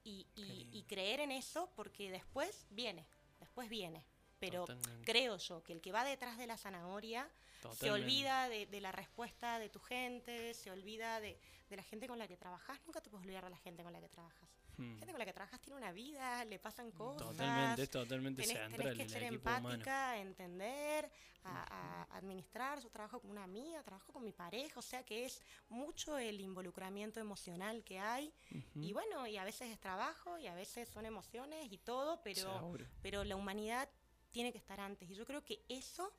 y, 0.04 0.26
y- 0.36 0.68
y 0.72 0.82
creer 0.84 1.20
en 1.20 1.32
eso, 1.32 1.68
porque 1.74 2.10
después 2.10 2.66
viene, 2.70 3.04
después 3.40 3.68
viene. 3.68 4.04
Pero 4.38 4.64
Totalmente. 4.66 5.04
creo 5.04 5.36
yo 5.36 5.62
que 5.64 5.72
el 5.72 5.80
que 5.80 5.90
va 5.92 6.04
detrás 6.04 6.38
de 6.38 6.46
la 6.46 6.56
zanahoria 6.56 7.28
se 7.76 7.90
olvida 7.90 8.48
de, 8.48 8.66
de 8.66 8.80
la 8.80 8.92
respuesta 8.92 9.58
de 9.58 9.68
tu 9.68 9.80
gente, 9.80 10.54
se 10.54 10.70
olvida 10.70 11.20
de, 11.20 11.36
de 11.68 11.76
la 11.76 11.82
gente 11.82 12.06
con 12.06 12.18
la 12.18 12.28
que 12.28 12.36
trabajas. 12.36 12.78
Nunca 12.86 13.00
te 13.00 13.10
puedes 13.10 13.24
olvidar 13.26 13.42
de 13.44 13.50
la 13.50 13.56
gente 13.58 13.82
con 13.82 13.92
la 13.92 14.00
que 14.00 14.08
trabajas. 14.08 14.48
Hmm. 14.78 14.92
La 14.94 14.98
gente 14.98 15.12
con 15.12 15.18
la 15.18 15.24
que 15.26 15.32
trabajas 15.32 15.60
tiene 15.60 15.76
una 15.76 15.92
vida, 15.92 16.44
le 16.44 16.58
pasan 16.58 16.90
cosas. 16.92 17.28
Totalmente, 17.28 17.86
totalmente 17.88 18.42
Tenés, 18.42 18.70
tenés 18.76 18.96
que 18.96 19.08
ser 19.08 19.22
equipo 19.24 19.42
humano. 19.50 19.70
empática, 19.70 20.18
entender, 20.18 21.10
a, 21.44 22.04
a 22.10 22.16
administrar. 22.16 22.80
Yo 22.80 22.88
trabajo 22.90 23.20
con 23.20 23.30
una 23.30 23.42
amiga, 23.44 23.82
trabajo 23.82 24.12
con 24.12 24.22
mi 24.24 24.32
pareja, 24.32 24.78
o 24.78 24.82
sea 24.82 25.02
que 25.04 25.24
es 25.24 25.42
mucho 25.68 26.16
el 26.18 26.40
involucramiento 26.40 27.20
emocional 27.20 27.82
que 27.84 27.98
hay. 27.98 28.32
Y 28.76 28.92
bueno, 28.92 29.26
y 29.26 29.36
a 29.36 29.44
veces 29.44 29.68
es 29.70 29.80
trabajo 29.80 30.38
y 30.38 30.46
a 30.46 30.54
veces 30.54 30.88
son 30.88 31.06
emociones 31.06 31.72
y 31.72 31.78
todo, 31.78 32.20
pero, 32.22 32.52
Seguro. 32.58 32.86
pero 33.02 33.24
la 33.24 33.34
humanidad 33.36 33.88
tiene 34.30 34.52
que 34.52 34.58
estar 34.58 34.78
antes. 34.80 35.10
Y 35.10 35.14
yo 35.14 35.24
creo 35.24 35.42
que 35.44 35.64
eso 35.68 36.12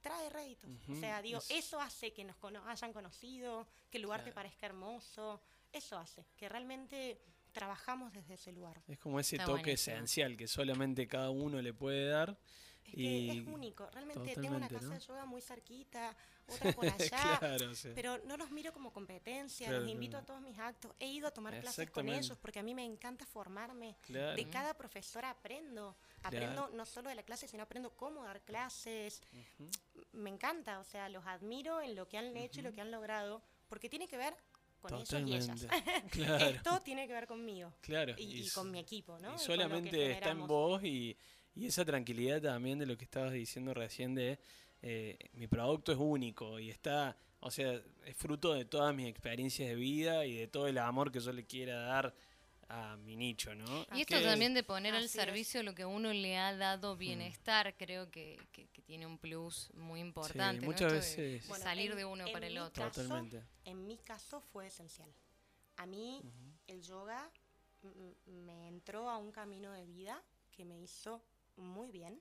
trae 0.00 0.28
réditos. 0.28 0.68
O 0.88 0.92
Ujú, 0.92 1.00
sea, 1.00 1.22
digo, 1.22 1.38
es- 1.38 1.50
eso 1.50 1.80
hace 1.80 2.12
que 2.12 2.22
nos 2.24 2.36
cono- 2.36 2.62
hayan 2.68 2.92
conocido, 2.92 3.66
que 3.90 3.96
el 3.98 4.02
lugar 4.02 4.20
te 4.20 4.24
Claro. 4.30 4.34
parezca 4.34 4.66
hermoso. 4.66 5.40
Eso 5.72 5.96
hace 5.98 6.26
que 6.36 6.48
realmente 6.48 7.20
trabajamos 7.54 8.12
desde 8.12 8.34
ese 8.34 8.52
lugar. 8.52 8.82
Es 8.86 8.98
como 8.98 9.18
ese 9.18 9.36
Está 9.36 9.46
toque 9.46 9.62
buenísimo. 9.62 9.96
esencial 9.96 10.36
que 10.36 10.46
solamente 10.46 11.06
cada 11.08 11.30
uno 11.30 11.62
le 11.62 11.72
puede 11.72 12.08
dar. 12.08 12.36
Es 12.84 12.92
que 12.94 13.00
y 13.00 13.38
es 13.38 13.46
único. 13.46 13.88
Realmente 13.92 14.34
tengo 14.34 14.56
una 14.56 14.68
casa 14.68 14.84
¿no? 14.88 14.90
de 14.94 15.00
yoga 15.00 15.24
muy 15.24 15.40
cerquita, 15.40 16.14
otra 16.46 16.72
por 16.74 16.84
allá. 16.86 17.38
claro, 17.38 17.74
sí. 17.74 17.88
Pero 17.94 18.18
no 18.26 18.36
los 18.36 18.50
miro 18.50 18.74
como 18.74 18.92
competencia, 18.92 19.68
Claro, 19.68 19.80
los 19.84 19.90
invito 19.90 20.10
claro. 20.10 20.22
a 20.24 20.26
todos 20.26 20.42
mis 20.42 20.58
actos. 20.58 20.92
He 21.00 21.06
ido 21.06 21.26
a 21.28 21.30
tomar 21.30 21.58
clases 21.62 21.90
con 21.90 22.06
ellos 22.10 22.36
porque 22.36 22.58
a 22.58 22.62
mí 22.62 22.74
me 22.74 22.84
encanta 22.84 23.24
formarme. 23.24 23.96
Claro. 24.02 24.36
De 24.36 24.46
cada 24.50 24.74
profesora 24.74 25.30
aprendo. 25.30 25.96
Aprendo 26.24 26.68
no 26.74 26.84
solo 26.84 27.08
de 27.08 27.14
la 27.14 27.22
clase, 27.22 27.48
sino 27.48 27.62
aprendo 27.62 27.90
cómo 27.96 28.22
dar 28.24 28.42
clases. 28.42 29.22
Me 30.12 30.28
encanta, 30.28 30.78
o 30.80 30.84
sea, 30.84 31.08
los 31.08 31.24
admiro 31.26 31.80
en 31.80 31.94
lo 31.96 32.06
que 32.06 32.18
han 32.18 32.36
hecho 32.36 32.60
y 32.60 32.62
lo 32.64 32.72
que 32.72 32.82
han 32.82 32.90
logrado, 32.90 33.40
porque 33.68 33.88
tiene 33.88 34.08
que 34.08 34.18
ver 34.18 34.36
con 34.88 35.00
ellos 35.00 35.12
y 35.12 35.34
ellas. 35.34 35.60
Totalmente. 35.60 36.08
claro. 36.10 36.46
Esto 36.46 36.80
tiene 36.80 37.06
que 37.06 37.12
ver 37.12 37.26
conmigo 37.26 37.72
Claro. 37.80 38.14
y, 38.18 38.48
con 38.50 38.70
mi 38.70 38.78
equipo, 38.78 39.18
¿no? 39.18 39.34
Y 39.34 39.38
solamente 39.38 40.12
está 40.12 40.30
en 40.30 40.46
vos 40.46 40.82
y, 40.84 41.16
y 41.54 41.66
esa 41.66 41.84
tranquilidad 41.84 42.40
también 42.42 42.78
de 42.78 42.86
lo 42.86 42.96
que 42.96 43.04
estabas 43.04 43.32
diciendo 43.32 43.74
recién 43.74 44.14
de 44.14 44.38
eh, 44.82 45.16
mi 45.32 45.46
producto 45.46 45.92
es 45.92 45.98
único 45.98 46.58
y 46.58 46.68
está, 46.68 47.16
o 47.40 47.50
sea, 47.50 47.80
es 48.04 48.16
fruto 48.16 48.52
de 48.52 48.66
todas 48.66 48.94
mis 48.94 49.08
experiencias 49.08 49.68
de 49.68 49.74
vida 49.74 50.26
y 50.26 50.36
de 50.36 50.46
todo 50.46 50.66
el 50.66 50.76
amor 50.76 51.10
que 51.10 51.20
yo 51.20 51.32
le 51.32 51.46
quiera 51.46 51.76
dar 51.80 52.14
a 52.68 52.96
mi 52.96 53.16
nicho, 53.16 53.54
¿no? 53.54 53.86
Y 53.94 54.00
esto 54.02 54.16
Que- 54.18 54.22
también 54.24 54.54
de 54.54 54.62
poner 54.62 54.94
al 54.94 55.04
es. 55.04 55.10
servicio 55.10 55.62
lo 55.62 55.74
que 55.74 55.82
a 55.82 55.86
uno 55.86 56.12
le 56.12 56.36
ha 56.38 56.56
dado 56.56 56.96
bienestar, 56.96 57.76
creo 57.76 58.10
que, 58.10 58.38
que- 58.52 58.66
que 58.68 58.82
tiene 58.82 59.06
un 59.06 59.18
plus 59.18 59.70
muy 59.74 60.00
importante. 60.00 60.64
muchas 60.64 60.92
veces- 60.92 61.42
de 61.42 61.48
Bueno, 61.48 61.64
salir 61.64 61.90
en- 61.92 61.96
de 61.98 62.04
uno 62.04 62.24
para 62.32 62.46
el 62.46 62.54
mi 62.54 62.58
otro. 62.60 62.84
caso, 62.84 63.02
Totalmente. 63.02 63.42
En 63.64 63.86
mi 63.86 63.96
caso 63.98 64.40
fue 64.40 64.66
esencial. 64.66 65.12
A 65.76 65.86
mí 65.86 66.20
el 66.66 66.82
yoga 66.82 67.30
me 68.26 68.68
entró 68.68 69.10
a 69.10 69.18
un 69.18 69.30
camino 69.32 69.72
de 69.72 69.84
vida 69.86 70.22
que 70.50 70.64
me 70.64 70.78
hizo 70.80 71.22
muy 71.56 71.90
bien 71.90 72.20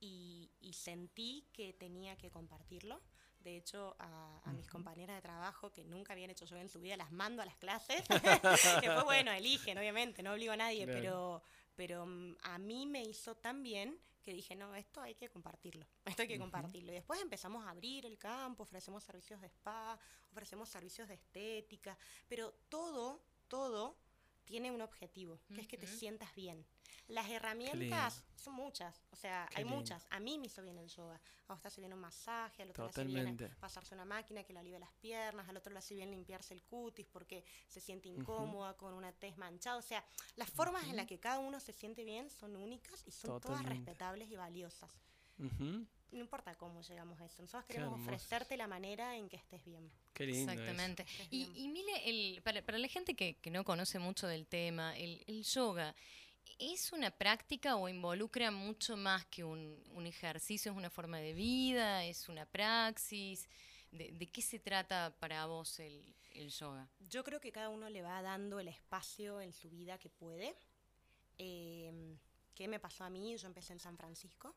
y, 0.00 0.50
y 0.60 0.72
sentí 0.72 1.46
que 1.52 1.72
tenía 1.72 2.16
que 2.16 2.30
compartirlo. 2.30 3.00
De 3.42 3.56
hecho, 3.56 3.96
a, 3.98 4.40
a 4.44 4.52
mis 4.52 4.68
compañeras 4.68 5.16
de 5.16 5.22
trabajo 5.22 5.70
que 5.70 5.84
nunca 5.84 6.12
habían 6.12 6.30
hecho 6.30 6.44
yoga 6.44 6.62
en 6.62 6.68
su 6.68 6.80
vida, 6.80 6.96
las 6.96 7.12
mando 7.12 7.42
a 7.42 7.44
las 7.44 7.56
clases. 7.56 8.02
Después, 8.82 9.04
bueno, 9.04 9.32
eligen, 9.32 9.78
obviamente, 9.78 10.22
no 10.22 10.32
obligo 10.32 10.52
a 10.52 10.56
nadie, 10.56 10.86
pero, 10.86 11.42
pero 11.74 12.06
mm, 12.06 12.36
a 12.42 12.58
mí 12.58 12.86
me 12.86 13.02
hizo 13.02 13.34
tan 13.36 13.62
bien 13.62 13.98
que 14.22 14.32
dije, 14.32 14.54
no, 14.54 14.74
esto 14.74 15.00
hay 15.00 15.14
que 15.14 15.28
compartirlo, 15.28 15.86
esto 16.04 16.22
hay 16.22 16.28
que 16.28 16.38
compartirlo. 16.38 16.92
Y 16.92 16.94
después 16.94 17.20
empezamos 17.20 17.64
a 17.66 17.70
abrir 17.70 18.06
el 18.06 18.18
campo, 18.18 18.62
ofrecemos 18.62 19.02
servicios 19.02 19.40
de 19.40 19.48
spa, 19.48 19.98
ofrecemos 20.30 20.68
servicios 20.68 21.08
de 21.08 21.14
estética, 21.14 21.96
pero 22.28 22.52
todo, 22.68 23.20
todo 23.48 23.96
tiene 24.44 24.70
un 24.70 24.80
objetivo, 24.80 25.40
que 25.54 25.60
es 25.60 25.68
que 25.68 25.78
te 25.78 25.86
sientas 25.86 26.34
bien. 26.34 26.64
Las 27.08 27.28
herramientas 27.30 28.22
son 28.36 28.54
muchas, 28.54 29.04
o 29.10 29.16
sea, 29.16 29.46
Qué 29.50 29.58
hay 29.58 29.64
lindo. 29.64 29.78
muchas. 29.78 30.06
A 30.10 30.20
mí 30.20 30.38
me 30.38 30.46
hizo 30.46 30.62
bien 30.62 30.78
el 30.78 30.88
yoga. 30.88 31.20
A 31.48 31.56
te 31.60 31.68
hace 31.68 31.80
bien 31.80 31.92
un 31.92 31.98
masaje, 32.00 32.62
al 32.62 32.70
otro 32.70 32.84
le 32.84 32.90
hace 32.90 33.04
bien 33.04 33.18
Totalmente. 33.18 33.56
pasarse 33.60 33.94
una 33.94 34.04
máquina 34.04 34.42
que 34.44 34.52
le 34.52 34.60
alivia 34.60 34.78
las 34.78 34.92
piernas, 34.94 35.48
al 35.48 35.56
otro 35.56 35.72
le 35.72 35.78
hace 35.78 35.94
bien 35.94 36.10
limpiarse 36.10 36.54
el 36.54 36.62
cutis 36.62 37.06
porque 37.06 37.44
se 37.68 37.80
siente 37.80 38.08
incómoda 38.08 38.76
con 38.76 38.94
una 38.94 39.12
tez 39.12 39.36
manchada. 39.36 39.76
O 39.76 39.82
sea, 39.82 40.04
las 40.36 40.50
formas 40.50 40.84
en 40.88 40.96
las 40.96 41.06
que 41.06 41.18
cada 41.20 41.38
uno 41.40 41.60
se 41.60 41.72
siente 41.72 42.04
bien 42.04 42.30
son 42.30 42.56
únicas 42.56 43.02
y 43.06 43.10
son 43.10 43.40
todas 43.40 43.58
Totalmente. 43.58 43.90
respetables 43.90 44.30
y 44.30 44.36
valiosas. 44.36 44.90
No 46.12 46.20
importa 46.20 46.54
cómo 46.54 46.82
llegamos 46.82 47.18
a 47.20 47.24
eso. 47.24 47.40
Nosotros 47.40 47.64
queremos 47.64 47.98
ofrecerte 47.98 48.56
la 48.58 48.66
manera 48.66 49.16
en 49.16 49.30
que 49.30 49.36
estés 49.36 49.64
bien. 49.64 49.90
Qué 50.12 50.26
lindo. 50.26 50.52
Exactamente. 50.52 51.02
Es 51.02 51.28
Y, 51.30 51.50
y 51.56 51.68
Mile, 51.68 51.92
el, 52.04 52.42
para, 52.42 52.60
para 52.62 52.76
la 52.76 52.88
gente 52.88 53.14
que, 53.14 53.38
que 53.38 53.50
no 53.50 53.64
conoce 53.64 53.98
mucho 53.98 54.26
del 54.26 54.46
tema, 54.46 54.96
el, 54.98 55.24
el 55.26 55.42
yoga, 55.42 55.94
¿es 56.58 56.92
una 56.92 57.10
práctica 57.10 57.76
o 57.76 57.88
involucra 57.88 58.50
mucho 58.50 58.96
más 58.96 59.24
que 59.26 59.42
un, 59.42 59.82
un 59.94 60.06
ejercicio? 60.06 60.70
¿Es 60.70 60.76
una 60.76 60.90
forma 60.90 61.18
de 61.18 61.32
vida? 61.32 62.04
¿Es 62.04 62.28
una 62.28 62.44
praxis? 62.44 63.48
¿De, 63.90 64.12
de 64.12 64.26
qué 64.26 64.42
se 64.42 64.58
trata 64.58 65.16
para 65.18 65.46
vos 65.46 65.80
el, 65.80 66.04
el 66.34 66.50
yoga? 66.50 66.90
Yo 67.00 67.24
creo 67.24 67.40
que 67.40 67.52
cada 67.52 67.70
uno 67.70 67.88
le 67.88 68.02
va 68.02 68.20
dando 68.20 68.60
el 68.60 68.68
espacio 68.68 69.40
en 69.40 69.54
su 69.54 69.70
vida 69.70 69.96
que 69.96 70.10
puede. 70.10 70.54
Eh, 71.38 72.16
¿Qué 72.54 72.68
me 72.68 72.78
pasó 72.78 73.04
a 73.04 73.10
mí? 73.10 73.34
Yo 73.38 73.46
empecé 73.46 73.72
en 73.72 73.80
San 73.80 73.96
Francisco 73.96 74.54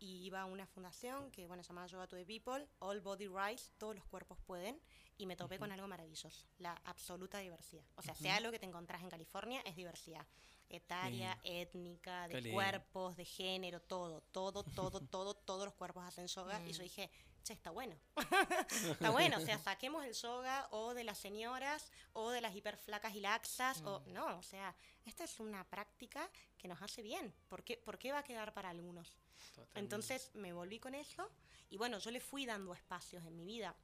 y 0.00 0.24
iba 0.24 0.40
a 0.40 0.46
una 0.46 0.66
fundación 0.66 1.30
que 1.30 1.46
bueno, 1.46 1.62
se 1.62 1.68
llamaba 1.68 1.86
Yoga 1.86 2.06
to 2.08 2.16
the 2.16 2.24
People, 2.26 2.66
All 2.80 3.00
Body 3.00 3.28
Rights, 3.28 3.72
todos 3.78 3.94
los 3.94 4.04
cuerpos 4.06 4.38
pueden, 4.46 4.80
y 5.18 5.26
me 5.26 5.36
topé 5.36 5.58
con 5.58 5.70
algo 5.70 5.86
maravilloso, 5.86 6.46
la 6.58 6.72
absoluta 6.84 7.38
diversidad. 7.38 7.84
O 7.96 8.02
sea, 8.02 8.14
sea 8.14 8.40
lo 8.40 8.50
que 8.50 8.58
te 8.58 8.66
encontrás 8.66 9.02
en 9.02 9.10
California, 9.10 9.60
es 9.66 9.76
diversidad. 9.76 10.26
Etaria, 10.70 11.38
étnica, 11.42 12.26
Qué 12.28 12.36
de 12.36 12.40
lindo. 12.42 12.54
cuerpos, 12.56 13.16
de 13.16 13.24
género, 13.24 13.80
todo, 13.80 14.20
todo, 14.32 14.62
todo, 14.62 15.00
todo, 15.10 15.34
todos 15.34 15.64
los 15.64 15.74
cuerpos 15.74 16.04
hacen 16.04 16.26
yoga. 16.28 16.62
Y 16.66 16.72
yo 16.72 16.80
Mm. 16.80 16.84
dije, 16.84 17.10
che, 17.42 17.52
está 17.52 17.70
bueno. 17.70 17.96
está 18.90 19.10
bueno, 19.10 19.38
o 19.38 19.40
sea, 19.40 19.58
saquemos 19.58 20.04
el 20.04 20.12
yoga 20.14 20.68
o 20.70 20.94
de 20.94 21.04
las 21.04 21.18
señoras 21.18 21.90
o 22.12 22.30
de 22.30 22.40
las 22.40 22.54
hiperflacas 22.54 23.14
y 23.14 23.20
laxas. 23.20 23.82
O, 23.82 24.00
Mm. 24.00 24.12
no, 24.12 24.38
o 24.38 24.42
sea, 24.42 24.74
esta 25.04 25.24
es 25.24 25.40
una 25.40 25.64
práctica 25.64 26.28
que 26.58 26.68
nos 26.68 26.80
hace 26.82 27.02
bien. 27.02 27.32
¿Por 27.48 27.62
qué, 27.64 27.76
por 27.76 27.98
qué 27.98 28.12
va 28.12 28.18
a 28.18 28.24
quedar 28.24 28.52
para 28.52 28.70
algunos? 28.70 29.16
Totalmente. 29.54 29.80
Entonces 29.80 30.30
me 30.34 30.52
volví 30.52 30.78
con 30.78 30.94
eso 30.94 31.30
y 31.70 31.76
bueno, 31.76 31.98
yo 31.98 32.10
le 32.10 32.20
fui 32.20 32.46
dando 32.46 32.72
espacios 32.74 33.24
en 33.24 33.36
mi 33.36 33.44
vida. 33.44 33.74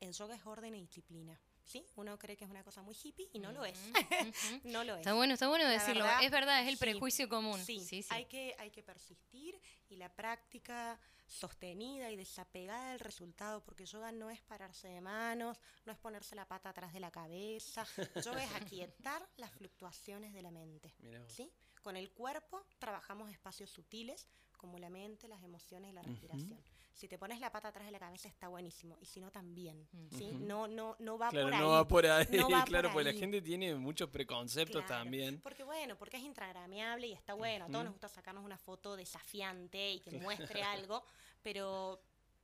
El 0.00 0.12
yoga 0.12 0.34
es 0.34 0.44
orden 0.46 0.74
y 0.74 0.80
disciplina. 0.80 1.38
¿Sí? 1.72 1.86
Uno 1.96 2.18
cree 2.18 2.36
que 2.36 2.44
es 2.44 2.50
una 2.50 2.62
cosa 2.62 2.82
muy 2.82 2.94
hippie 3.02 3.30
y 3.32 3.38
no 3.38 3.50
lo 3.50 3.64
es. 3.64 3.78
No 4.64 4.84
lo 4.84 4.92
es. 4.92 4.98
Está 4.98 5.14
bueno, 5.14 5.32
está 5.32 5.48
bueno 5.48 5.66
decirlo. 5.66 6.04
verdad, 6.04 6.22
es 6.22 6.30
verdad, 6.30 6.60
es 6.60 6.68
el 6.68 6.74
sí, 6.74 6.80
prejuicio 6.80 7.28
común. 7.30 7.58
Sí, 7.64 7.80
Sí, 7.80 8.02
sí. 8.02 8.08
Hay, 8.10 8.26
que, 8.26 8.54
hay 8.58 8.70
que 8.70 8.82
persistir 8.82 9.58
y 9.88 9.96
la 9.96 10.10
práctica 10.10 11.00
sostenida 11.26 12.10
y 12.10 12.16
desapegada 12.16 12.90
del 12.90 13.00
resultado, 13.00 13.64
porque 13.64 13.86
yoga 13.86 14.12
no 14.12 14.28
es 14.28 14.42
pararse 14.42 14.88
de 14.88 15.00
manos, 15.00 15.58
no 15.86 15.92
es 15.92 15.98
ponerse 15.98 16.36
la 16.36 16.46
pata 16.46 16.68
atrás 16.68 16.92
de 16.92 17.00
la 17.00 17.10
cabeza, 17.10 17.86
yoga 18.22 18.44
es 18.44 18.54
aquietar 18.54 19.26
las 19.38 19.50
fluctuaciones 19.52 20.34
de 20.34 20.42
la 20.42 20.50
mente. 20.50 20.94
¿sí? 21.26 21.50
Con 21.80 21.96
el 21.96 22.10
cuerpo 22.10 22.66
trabajamos 22.78 23.30
espacios 23.30 23.70
sutiles 23.70 24.26
como 24.62 24.78
la 24.78 24.88
mente, 24.88 25.26
las 25.26 25.42
emociones 25.42 25.90
y 25.90 25.92
la 25.92 26.02
respiración. 26.02 26.58
Si 26.94 27.08
te 27.08 27.18
pones 27.18 27.40
la 27.40 27.50
pata 27.50 27.68
atrás 27.68 27.84
de 27.84 27.90
la 27.90 27.98
cabeza 27.98 28.28
está 28.28 28.46
buenísimo, 28.46 28.96
y 29.00 29.06
si 29.06 29.18
no 29.20 29.30
también. 29.32 29.88
¿sí? 30.16 30.30
Ujú. 30.30 30.38
no, 30.46 30.68
no, 30.68 30.94
no 31.00 31.18
va 31.18 31.30
Claro, 31.30 31.46
por 31.48 31.54
ahí. 31.54 31.60
no 31.60 31.68
va 31.70 31.88
por 31.88 32.06
ahí. 32.06 32.26
No 32.30 32.48
va 32.48 32.60
por 32.60 32.68
claro, 32.68 32.90
porque 32.92 33.04
la 33.04 33.10
ahí. 33.10 33.18
gente 33.18 33.42
tiene 33.42 33.74
muchos 33.74 34.08
preconceptos 34.08 34.84
Claro, 34.84 35.02
también. 35.02 35.40
Porque 35.40 35.64
bueno, 35.64 35.96
porque 35.98 36.18
es 36.18 36.22
instagrameable 36.22 37.08
y 37.08 37.12
está 37.12 37.34
bueno. 37.34 37.64
A 37.64 37.68
todos 37.68 37.82
nos 37.84 37.92
gusta 37.94 38.08
sacarnos 38.08 38.44
una 38.44 38.56
foto 38.56 38.94
desafiante 38.94 39.94
y 39.94 39.98
que 40.00 40.12
muestre 40.20 40.62
algo, 40.62 41.02
pero, 41.42 42.00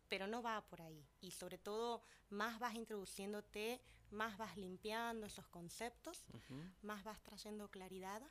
pero 0.09 0.27
no 0.27 0.43
va 0.43 0.61
por 0.67 0.83
ahí. 0.83 1.07
Y 1.21 1.31
sobre 1.31 1.59
todo, 1.59 2.03
más 2.31 2.59
vas 2.59 2.75
introduciéndote, 2.75 3.81
más 4.11 4.37
vas 4.39 4.57
limpiando 4.57 5.25
esos 5.27 5.47
conceptos, 5.47 6.25
Ujú. 6.35 6.61
más 6.83 7.05
vas 7.05 7.23
trayendo 7.23 7.69
claridad 7.71 8.23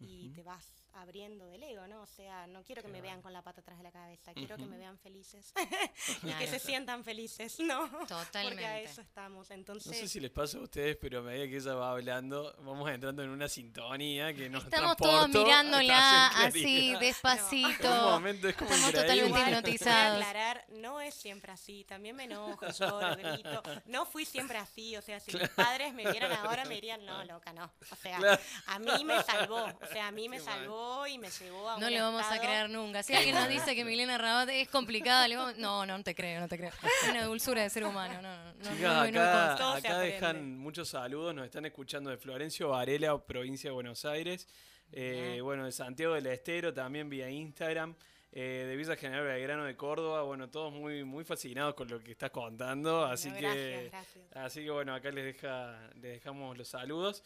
y 0.00 0.30
te 0.30 0.42
vas 0.42 0.72
abriendo 0.94 1.46
del 1.46 1.62
ego, 1.62 1.86
¿no? 1.86 2.02
O 2.02 2.06
sea, 2.06 2.46
no 2.48 2.64
quiero 2.64 2.82
que 2.82 2.88
Qué 2.88 2.92
me 2.92 3.00
vean 3.00 3.22
con 3.22 3.32
la 3.32 3.42
pata 3.42 3.60
atrás 3.60 3.78
de 3.78 3.84
la 3.84 3.92
cabeza, 3.92 4.34
quiero 4.34 4.56
que 4.56 4.66
me 4.66 4.76
vean 4.76 4.98
felices 4.98 5.52
y 6.24 6.32
que 6.32 6.46
se 6.48 6.58
sientan 6.58 7.04
felices, 7.04 7.60
¿no? 7.60 7.88
Porque 7.90 8.12
a 8.14 8.24
Totalmente. 8.24 8.84
eso 8.84 9.00
estamos. 9.00 9.50
Entonces, 9.52 9.86
No 9.86 9.92
sé 9.94 10.08
si 10.08 10.18
les 10.20 10.30
pasa 10.32 10.58
a 10.58 10.62
ustedes, 10.62 10.96
pero 10.96 11.20
a 11.20 11.22
medida 11.22 11.46
que 11.46 11.56
ella 11.58 11.74
va 11.74 11.92
hablando, 11.92 12.54
vamos 12.60 12.90
entrando 12.90 13.22
en 13.22 13.30
una 13.30 13.48
sintonía 13.48 14.34
que 14.34 14.48
nos 14.50 14.64
Estamos 14.64 14.96
todos 14.96 15.28
mirándola 15.28 16.26
así. 16.28 16.90
En 16.90 16.98
despacito. 16.98 17.88
un 18.06 18.10
momento 18.10 18.48
es 18.48 18.56
como 18.56 18.70
Estamos 18.70 18.90
increíble. 18.94 19.22
totalmente 19.28 19.50
hipnotizados. 19.50 20.16
aclarar, 20.20 20.64
no 20.70 21.00
es 21.00 21.14
siempre 21.14 21.52
así. 21.52 21.84
También 21.84 22.16
me 22.16 22.24
enojo, 22.24 22.66
lloro, 22.68 23.16
grito. 23.16 23.62
No 23.86 24.06
fui 24.06 24.24
siempre 24.24 24.58
así. 24.58 24.96
O 24.96 25.02
sea, 25.02 25.20
si 25.20 25.36
mis 25.36 25.48
padres 25.50 25.94
me 25.94 26.10
vieran 26.10 26.32
ahora, 26.32 26.64
me 26.64 26.74
dirían, 26.74 27.04
no, 27.06 27.24
loca, 27.24 27.52
no. 27.52 27.70
O 27.92 27.96
sea, 27.96 28.18
Claro. 28.18 28.42
a 28.66 28.78
mí 28.80 29.04
me 29.04 29.22
salvó. 29.22 29.66
O 29.90 29.92
sea, 29.92 30.06
a 30.06 30.12
mí 30.12 30.28
me 30.28 30.38
salvó 30.38 31.06
y 31.06 31.18
me 31.18 31.28
llevó 31.28 31.68
a 31.68 31.78
No 31.78 31.86
un 31.86 31.92
le 31.92 32.00
vamos 32.00 32.24
a 32.24 32.40
creer 32.40 32.70
nunca. 32.70 33.02
Si 33.02 33.12
alguien 33.12 33.34
nos 33.34 33.48
dice 33.48 33.74
que 33.74 33.84
Milena 33.84 34.16
Rabat 34.18 34.48
es 34.50 34.68
complicada, 34.68 35.26
le 35.26 35.36
vamos... 35.36 35.58
No, 35.58 35.84
no, 35.84 35.98
no 35.98 36.04
te 36.04 36.14
creo, 36.14 36.40
no 36.40 36.48
te 36.48 36.56
creo. 36.56 36.70
Es 37.02 37.10
una 37.10 37.24
dulzura 37.24 37.62
de 37.62 37.70
ser 37.70 37.84
humano. 37.84 38.22
No, 38.22 38.36
no, 38.36 38.52
no, 38.54 38.76
Chicas, 38.76 39.12
no, 39.12 39.20
no 39.20 39.20
acá, 39.20 39.80
se 39.80 39.88
acá 39.88 39.98
dejan 39.98 40.58
muchos 40.58 40.88
saludos, 40.88 41.34
nos 41.34 41.44
están 41.44 41.66
escuchando 41.66 42.10
de 42.10 42.16
Florencio 42.16 42.68
Varela, 42.68 43.18
provincia 43.18 43.70
de 43.70 43.74
Buenos 43.74 44.04
Aires, 44.04 44.46
eh, 44.92 45.40
bueno, 45.42 45.64
de 45.64 45.72
Santiago 45.72 46.14
del 46.14 46.26
Estero, 46.26 46.72
también 46.72 47.08
vía 47.08 47.28
Instagram, 47.28 47.94
eh, 48.32 48.66
de 48.68 48.76
Villa 48.76 48.94
General 48.96 49.24
Belgrano 49.24 49.64
de 49.64 49.76
Córdoba, 49.76 50.22
bueno, 50.22 50.48
todos 50.48 50.72
muy, 50.72 51.02
muy 51.04 51.24
fascinados 51.24 51.74
con 51.74 51.88
lo 51.88 51.98
que 51.98 52.12
estás 52.12 52.30
contando, 52.30 53.04
así 53.04 53.28
No, 53.30 53.38
que... 53.38 53.88
gracias. 53.90 54.36
Así 54.36 54.64
que 54.64 54.70
bueno, 54.70 54.94
acá 54.94 55.10
les, 55.10 55.24
deja, 55.24 55.80
les 55.94 56.12
dejamos 56.12 56.56
los 56.56 56.68
saludos. 56.68 57.22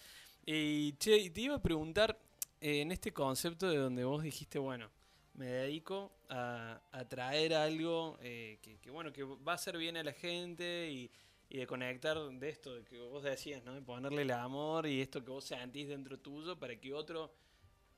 Y 0.47 0.93
che, 0.99 1.17
y 1.17 1.31
te 1.31 1.41
iba 1.43 1.57
a 1.57 1.63
preguntar, 1.63 2.19
en 2.67 2.93
este 2.93 3.13
concepto 3.13 3.69
de 3.69 3.77
donde 3.77 4.05
vos 4.05 4.23
dijiste, 4.23 4.59
bueno, 4.59 4.91
me 5.35 5.45
dedico 5.45 6.17
a, 6.31 6.81
a 6.93 7.07
traer 7.07 7.53
algo 7.53 8.19
eh, 8.23 8.59
que, 8.63 8.91
bueno, 8.91 9.13
que 9.13 9.23
va 9.23 9.53
a 9.53 9.55
hacer 9.57 9.77
bien 9.77 9.99
a 9.99 10.03
la 10.03 10.15
gente 10.15 10.91
y, 10.91 11.11
y 11.51 11.59
de 11.59 11.67
conectar 11.67 12.17
de 12.19 12.49
esto 12.49 12.75
de 12.75 12.85
que 12.85 12.99
vos 12.99 13.23
decías, 13.23 13.63
¿no? 13.65 13.75
De 13.75 13.83
ponerle 13.83 14.23
el 14.23 14.31
amor 14.31 14.87
y 14.87 15.03
esto 15.03 15.23
que 15.23 15.31
vos 15.31 15.45
sentís 15.45 15.89
dentro 15.89 16.19
tuyo 16.19 16.59
para 16.59 16.75
que 16.77 16.95
otro 16.95 17.35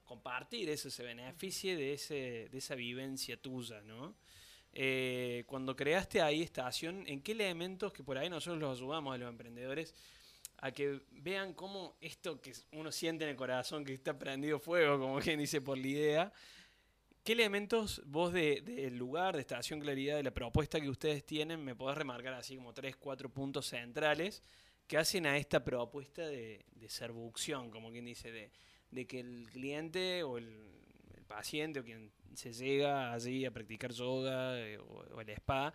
compartir 0.04 0.68
eso, 0.68 0.90
se 0.90 1.04
beneficie 1.04 1.76
de, 1.76 1.92
ese, 1.92 2.48
de 2.50 2.58
esa 2.58 2.74
vivencia 2.74 3.40
tuya, 3.40 3.80
¿no? 3.82 4.16
Eh, 4.72 5.44
cuando 5.46 5.76
creaste 5.76 6.20
ahí 6.20 6.42
estación, 6.42 7.04
¿en 7.06 7.22
qué 7.22 7.32
elementos 7.32 7.92
que 7.92 8.02
por 8.02 8.18
ahí 8.18 8.28
nosotros 8.28 8.58
los 8.58 8.78
ayudamos 8.78 9.14
a 9.14 9.18
los 9.18 9.28
emprendedores 9.28 9.94
a 10.58 10.70
que 10.72 11.00
vean 11.10 11.52
cómo 11.54 11.96
esto 12.00 12.40
que 12.40 12.52
uno 12.72 12.90
siente 12.90 13.24
en 13.24 13.30
el 13.30 13.36
corazón, 13.36 13.84
que 13.84 13.94
está 13.94 14.18
prendido 14.18 14.58
fuego, 14.58 14.98
como 14.98 15.18
quien 15.18 15.38
dice 15.38 15.60
por 15.60 15.76
la 15.78 15.86
idea, 15.86 16.32
¿qué 17.24 17.32
elementos 17.32 18.02
vos 18.06 18.32
de- 18.32 18.60
del 18.62 18.96
lugar, 18.96 19.34
de 19.34 19.40
Estación 19.40 19.80
Claridad, 19.80 20.16
de 20.16 20.22
la 20.22 20.30
propuesta 20.32 20.80
que 20.80 20.88
ustedes 20.88 21.24
tienen, 21.24 21.64
me 21.64 21.74
podés 21.74 21.98
remarcar 21.98 22.34
así 22.34 22.56
como 22.56 22.72
tres, 22.72 22.96
cuatro 22.96 23.28
puntos 23.28 23.66
centrales 23.66 24.42
que 24.86 24.96
hacen 24.96 25.26
a 25.26 25.36
esta 25.36 25.64
propuesta 25.64 26.26
de, 26.26 26.64
de 26.70 26.88
servucción, 26.88 27.70
como 27.70 27.90
quien 27.90 28.04
dice, 28.04 28.30
de, 28.30 28.50
de 28.90 29.06
que 29.06 29.18
el 29.20 29.48
cliente 29.50 30.22
o 30.22 30.38
el, 30.38 30.46
el 31.16 31.24
paciente 31.24 31.80
o 31.80 31.84
quien 31.84 32.12
se 32.34 32.52
llega 32.52 33.12
allí 33.12 33.44
a 33.44 33.50
practicar 33.50 33.92
yoga 33.92 34.58
eh, 34.60 34.78
o, 34.78 34.84
o 35.14 35.20
el 35.20 35.28
spa, 35.30 35.72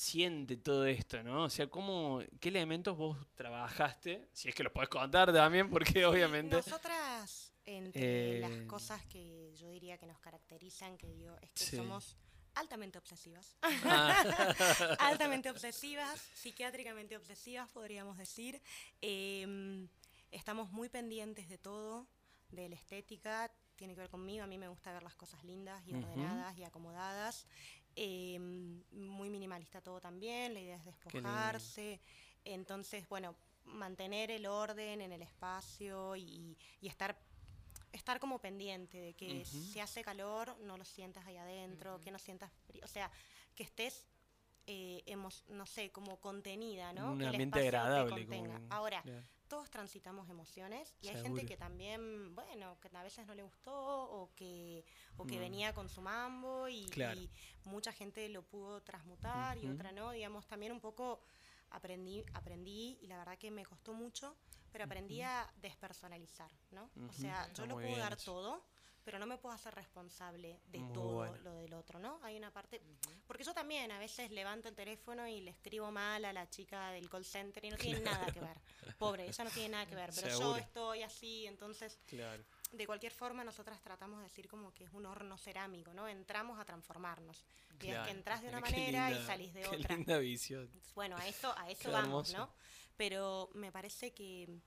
siente 0.00 0.56
todo 0.56 0.86
esto, 0.86 1.22
¿no? 1.22 1.44
O 1.44 1.50
sea, 1.50 1.66
¿cómo, 1.68 2.20
¿qué 2.40 2.48
elementos 2.48 2.96
vos 2.96 3.18
trabajaste? 3.34 4.26
Si 4.32 4.48
es 4.48 4.54
que 4.54 4.62
los 4.62 4.72
podés 4.72 4.88
contar 4.88 5.30
también, 5.30 5.68
porque 5.68 6.06
obviamente... 6.06 6.56
Nosotras, 6.56 7.52
entre 7.66 8.38
Eh, 8.38 8.40
las 8.40 8.66
cosas 8.66 9.04
que 9.04 9.52
yo 9.56 9.68
diría 9.68 9.98
que 9.98 10.06
nos 10.06 10.18
caracterizan, 10.18 10.96
que 10.96 11.06
digo, 11.12 11.36
es 11.42 11.50
que 11.50 11.64
Sí. 11.64 11.76
somos 11.76 12.16
altamente 12.54 12.96
obsesivas. 12.96 13.58
Ah, 13.60 13.60
altamente 15.00 15.50
obsesivas, 15.50 16.18
psiquiátricamente 16.34 17.14
obsesivas, 17.18 17.68
podríamos 17.70 18.16
decir. 18.16 18.58
Em, 19.02 19.86
estamos 20.30 20.70
muy 20.72 20.88
pendientes 20.88 21.46
de 21.50 21.58
todo, 21.58 22.06
de 22.48 22.70
la 22.70 22.74
estética. 22.74 23.52
Tiene 23.80 23.94
que 23.94 24.02
ver 24.02 24.10
conmigo. 24.10 24.44
A 24.44 24.46
mí 24.46 24.58
me 24.58 24.68
gusta 24.68 24.92
ver 24.92 25.02
las 25.02 25.16
cosas 25.16 25.42
lindas 25.42 25.82
y 25.88 25.94
ordenadas 25.94 26.56
y 26.58 26.64
acomodadas. 26.64 27.46
Eh, 27.96 28.38
muy 28.38 29.30
minimalista 29.30 29.80
todo 29.80 30.00
también, 30.02 30.52
la 30.52 30.60
idea 30.60 30.76
es 30.76 30.84
despojarse. 30.84 31.98
Entonces, 32.44 33.08
bueno, 33.08 33.34
mantener 33.64 34.30
el 34.30 34.44
orden 34.46 35.00
en 35.00 35.12
el 35.12 35.22
espacio 35.22 36.14
y, 36.14 36.58
y 36.82 36.88
estar 36.88 37.18
estar 37.92 38.20
como 38.20 38.38
pendiente 38.38 38.98
de 38.98 39.14
que 39.14 39.40
Ujú. 39.42 39.44
si 39.72 39.80
hace 39.80 40.04
calor 40.04 40.56
no 40.60 40.76
lo 40.76 40.84
sientas 40.84 41.26
ahí 41.26 41.36
adentro, 41.38 42.00
que 42.00 42.10
no 42.12 42.18
sientas 42.20 42.52
frío, 42.66 42.84
o 42.84 42.88
sea, 42.88 43.10
que 43.56 43.64
estés, 43.64 44.06
eh, 44.68 45.02
emos- 45.06 45.42
no 45.48 45.66
sé, 45.66 45.90
como 45.90 46.20
contenida, 46.20 46.92
¿no? 46.92 47.12
Un 47.12 47.18
Que 47.18 47.24
el 47.24 47.28
ambiente 47.30 47.58
agradable. 47.60 48.26
como 48.26 48.58
Ahora. 48.70 49.02
Todos 49.50 49.68
transitamos 49.70 50.30
emociones 50.30 50.94
y 51.02 51.08
hay 51.08 51.16
Seguro. 51.16 51.34
gente 51.34 51.46
que 51.46 51.56
también, 51.58 52.34
bueno, 52.34 52.78
que 52.80 52.88
a 52.96 53.02
veces 53.02 53.26
no 53.26 53.34
le 53.34 53.42
gustó 53.42 53.74
o 53.74 54.30
que, 54.34 54.84
o 55.18 55.26
que 55.26 55.36
Mm. 55.36 55.40
venía 55.40 55.74
con 55.74 55.88
su 55.90 56.00
mambo 56.00 56.68
y, 56.68 56.86
Claro. 56.86 57.20
y 57.20 57.28
mucha 57.64 57.92
gente 57.92 58.26
lo 58.30 58.42
pudo 58.42 58.80
transmutar 58.82 59.58
y 59.58 59.68
otra 59.68 59.92
no, 59.92 60.12
digamos, 60.12 60.46
también 60.46 60.72
un 60.72 60.80
poco 60.80 61.20
aprendí, 61.70 62.24
aprendí 62.32 62.98
y 63.02 63.06
la 63.08 63.18
verdad 63.18 63.36
que 63.36 63.50
me 63.50 63.66
costó 63.66 63.92
mucho, 63.92 64.34
pero 64.72 64.84
aprendí 64.84 65.20
a 65.20 65.46
despersonalizar, 65.60 66.50
¿no? 66.70 66.88
O 67.08 67.12
sea, 67.12 67.42
Está 67.42 67.52
yo 67.54 67.66
lo 67.66 67.74
puedo 67.74 67.88
bien 67.88 67.98
dar 68.00 68.16
todo, 68.16 68.62
pero 69.04 69.18
no 69.18 69.26
me 69.26 69.38
puedo 69.38 69.54
hacer 69.54 69.74
responsable 69.74 70.60
de 70.68 70.78
Muy 70.78 70.92
todo 70.92 71.12
bueno. 71.14 71.36
lo 71.42 71.54
del 71.54 71.72
otro, 71.74 71.98
¿no? 71.98 72.20
Hay 72.22 72.36
una 72.36 72.52
parte, 72.52 72.80
porque 73.26 73.44
yo 73.44 73.52
también 73.54 73.90
a 73.92 73.98
veces 73.98 74.30
levanto 74.30 74.68
el 74.68 74.74
teléfono 74.74 75.26
y 75.26 75.40
le 75.40 75.50
escribo 75.50 75.90
mal 75.90 76.24
a 76.24 76.32
la 76.32 76.48
chica 76.48 76.90
del 76.90 77.08
call 77.08 77.24
center 77.24 77.64
y 77.64 77.70
no 77.70 77.76
tiene 77.76 78.00
nada 78.00 78.26
que 78.32 78.40
ver. 78.40 78.60
Pobre, 78.98 79.26
ella 79.26 79.44
no 79.44 79.50
tiene 79.50 79.70
nada 79.70 79.86
que 79.86 79.94
ver, 79.94 80.10
pero 80.14 80.28
yo 80.38 80.56
estoy 80.56 81.02
así, 81.02 81.46
entonces 81.46 81.98
Claro. 82.06 82.44
de 82.72 82.86
cualquier 82.86 83.12
forma 83.12 83.42
nosotras 83.44 83.80
tratamos 83.82 84.18
de 84.18 84.24
decir 84.24 84.48
como 84.48 84.72
que 84.74 84.84
es 84.84 84.90
un 84.92 85.06
horno 85.06 85.36
cerámico, 85.38 85.92
¿no? 85.94 86.06
Entramos 86.06 86.58
a 86.60 86.64
transformarnos. 86.64 87.44
Y 87.82 87.86
es 87.86 87.92
claro. 87.92 88.04
que 88.04 88.10
entras 88.10 88.42
de 88.42 88.48
una 88.48 88.60
Qué 88.62 88.70
manera 88.72 89.10
y 89.10 89.24
salís 89.26 89.54
de 89.54 89.62
qué 89.62 89.68
otra. 89.76 89.96
linda 89.96 90.18
visión. 90.18 90.70
Bueno, 90.94 91.16
a 91.16 91.26
eso, 91.26 91.52
a 91.56 91.70
eso 91.70 91.82
Qué 91.84 91.88
vamos, 91.88 92.30
hermoso. 92.30 92.36
¿no? 92.52 92.54
Pero 92.98 93.48
me 93.54 93.72
parece 93.72 94.12
que 94.12 94.60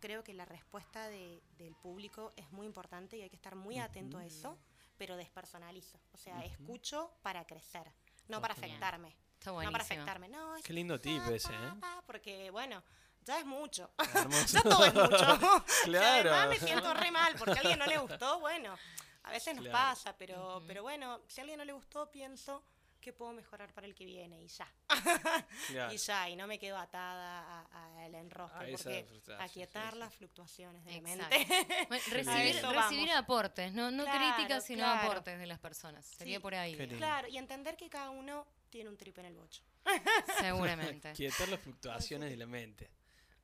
creo 0.00 0.22
que 0.24 0.34
la 0.34 0.44
respuesta 0.44 1.08
de- 1.08 1.42
del 1.58 1.74
público 1.76 2.32
es 2.36 2.50
muy 2.52 2.66
importante 2.66 3.16
y 3.16 3.22
hay 3.22 3.30
que 3.30 3.36
estar 3.36 3.54
muy 3.54 3.78
atento 3.78 4.18
a 4.18 4.24
eso, 4.24 4.58
pero 4.96 5.16
despersonalizo. 5.16 6.00
O 6.12 6.16
sea, 6.18 6.44
escucho 6.44 7.12
para 7.22 7.44
crecer, 7.46 7.90
no 8.28 8.40
para 8.40 8.54
afectarme. 8.54 9.16
Está 9.38 9.52
No 9.52 9.70
para 9.70 9.84
afectarme, 9.84 10.28
no. 10.28 10.56
es 10.56 10.64
Qué 10.64 10.72
lindo 10.72 10.98
tip 11.00 11.22
pa, 11.22 11.30
ese, 11.32 11.52
¿eh? 11.54 11.72
pa, 11.80 12.02
Porque, 12.06 12.50
bueno, 12.50 12.82
ya 13.22 13.38
es 13.38 13.46
mucho. 13.46 13.90
Ya 14.52 14.62
todo 14.62 14.84
es 14.84 14.94
mucho. 14.94 15.08
Claro. 15.84 16.30
Si 16.30 16.36
además 16.36 16.48
me 16.48 16.58
siento 16.58 16.92
re 16.94 17.10
mal 17.12 17.34
porque 17.38 17.52
a 17.58 17.60
alguien 17.60 17.78
no 17.78 17.86
le 17.86 17.98
gustó, 17.98 18.40
bueno, 18.40 18.76
a 19.22 19.30
veces 19.30 19.54
nos 19.54 19.64
Claro. 19.64 19.78
pasa, 19.78 20.16
pero, 20.18 20.62
pero 20.66 20.82
bueno, 20.82 21.20
si 21.28 21.40
a 21.40 21.42
alguien 21.42 21.58
no 21.58 21.64
le 21.64 21.72
gustó, 21.72 22.10
pienso 22.10 22.64
que 23.00 23.12
puedo 23.12 23.32
mejorar 23.32 23.72
para 23.72 23.86
el 23.86 23.94
que 23.94 24.04
viene 24.04 24.42
y 24.42 24.48
ya. 24.48 24.68
Y 25.92 25.96
ya, 25.96 26.28
y 26.28 26.36
no 26.36 26.46
me 26.46 26.58
quedo 26.58 26.76
atada 26.78 27.62
a- 27.70 28.04
al 28.04 28.14
enrosque, 28.14 28.58
A 28.58 28.68
esa 28.68 28.84
porque 28.84 29.04
frustración, 29.04 29.40
aquietar 29.48 29.84
sí, 29.86 29.92
sí. 29.92 29.98
las 29.98 30.14
fluctuaciones 30.14 30.84
de 30.84 30.92
la 30.94 31.00
mente. 31.00 31.26
Bueno, 31.88 32.04
Qué 32.04 32.10
recibir, 32.10 32.62
recibir 32.64 33.10
aportes, 33.12 33.72
no, 33.72 33.90
no 33.90 34.04
Claro, 34.04 34.34
críticas, 34.36 34.64
sino 34.64 34.78
claro. 34.84 35.10
aportes 35.10 35.38
de 35.38 35.46
las 35.46 35.58
personas. 35.58 36.04
Sería 36.04 36.36
Sí. 36.38 36.42
por 36.42 36.54
ahí. 36.54 36.76
Qué 36.76 36.88
claro, 36.88 37.28
y 37.28 37.38
entender 37.38 37.76
que 37.76 37.88
cada 37.88 38.10
uno 38.10 38.46
tiene 38.70 38.88
un 38.90 38.96
trip 38.96 39.16
en 39.18 39.26
el 39.26 39.34
bocho. 39.36 39.62
Seguramente. 40.40 41.12
Quietar 41.12 41.48
las 41.48 41.60
fluctuaciones 41.60 42.30
de 42.30 42.36
la 42.36 42.46
mente. 42.46 42.90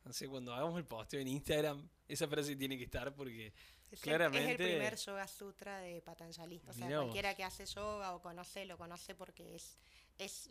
No 0.04 0.12
sé, 0.12 0.28
cuando 0.28 0.52
hagamos 0.52 0.76
el 0.78 0.84
posteo 0.84 1.20
en 1.20 1.28
Instagram, 1.28 1.88
esa 2.06 2.28
frase 2.28 2.56
tiene 2.56 2.76
que 2.76 2.84
estar 2.84 3.14
porque 3.14 3.52
Es 3.90 3.92
el- 3.92 3.98
Es 3.98 4.00
Claramente- 4.02 4.50
el 4.50 4.56
primer 4.56 4.96
yoga 4.96 5.26
sutra 5.28 5.78
de 5.78 6.00
Patanjali. 6.02 6.60
O 6.68 6.72
sea, 6.72 6.86
cualquiera 6.88 7.34
que 7.34 7.44
hace 7.44 7.64
yoga 7.66 8.14
o 8.14 8.20
conoce, 8.20 8.64
lo 8.64 8.76
conoce 8.76 9.14
porque 9.14 9.54
es, 9.54 9.76
es 10.18 10.50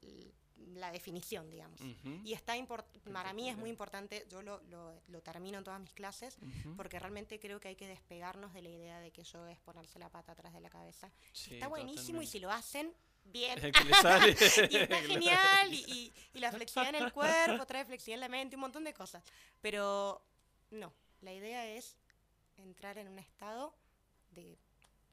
la 0.76 0.92
definición, 0.92 1.50
digamos. 1.50 1.82
Ujú, 1.82 2.22
Y 2.24 2.34
está 2.34 2.54
para 3.12 3.34
mí 3.34 3.50
es 3.50 3.58
muy 3.58 3.70
importante, 3.70 4.26
yo 4.30 4.42
lo, 4.42 4.62
lo, 4.70 5.02
lo 5.08 5.22
termino 5.22 5.58
en 5.58 5.64
todas 5.64 5.80
mis 5.82 5.92
clases, 5.94 6.38
ujú. 6.42 6.76
porque 6.78 7.00
realmente 7.00 7.40
creo 7.40 7.60
que 7.60 7.70
hay 7.70 7.76
que 7.76 7.88
despegarnos 7.88 8.54
de 8.54 8.62
la 8.62 8.70
idea 8.70 9.00
de 9.00 9.12
que 9.12 9.24
yoga 9.24 9.52
es 9.52 9.60
ponerse 9.60 10.00
la 10.00 10.10
pata 10.10 10.32
atrás 10.34 10.54
de 10.54 10.62
la 10.62 10.70
cabeza. 10.70 11.12
Sí, 11.34 11.56
está 11.56 11.68
buenísimo 11.68 12.22
y 12.22 12.26
totalmente. 12.26 12.32
si 12.32 12.40
lo 12.40 12.52
hacen, 12.52 12.94
bien. 13.26 13.60
Sale. 14.02 14.36
y 14.72 14.76
está 14.78 15.02
genial 15.02 15.74
y, 15.74 15.84
y- 15.92 16.14
y 16.34 16.40
la 16.40 16.52
flexibilidad 16.52 16.96
en 16.96 17.04
el 17.08 17.12
cuerpo 17.12 17.66
trae 17.66 17.84
flexibilidad 17.84 18.24
en 18.26 18.32
la 18.32 18.38
mente, 18.38 18.56
un 18.56 18.62
montón 18.62 18.84
de 18.86 18.94
cosas. 18.94 19.24
Pero 19.60 20.24
no, 20.72 20.94
la 21.22 21.34
idea 21.34 21.68
es 21.68 21.98
entrar 22.58 22.98
en 22.98 23.08
un 23.08 23.20
estado 23.20 23.74
de 24.32 24.58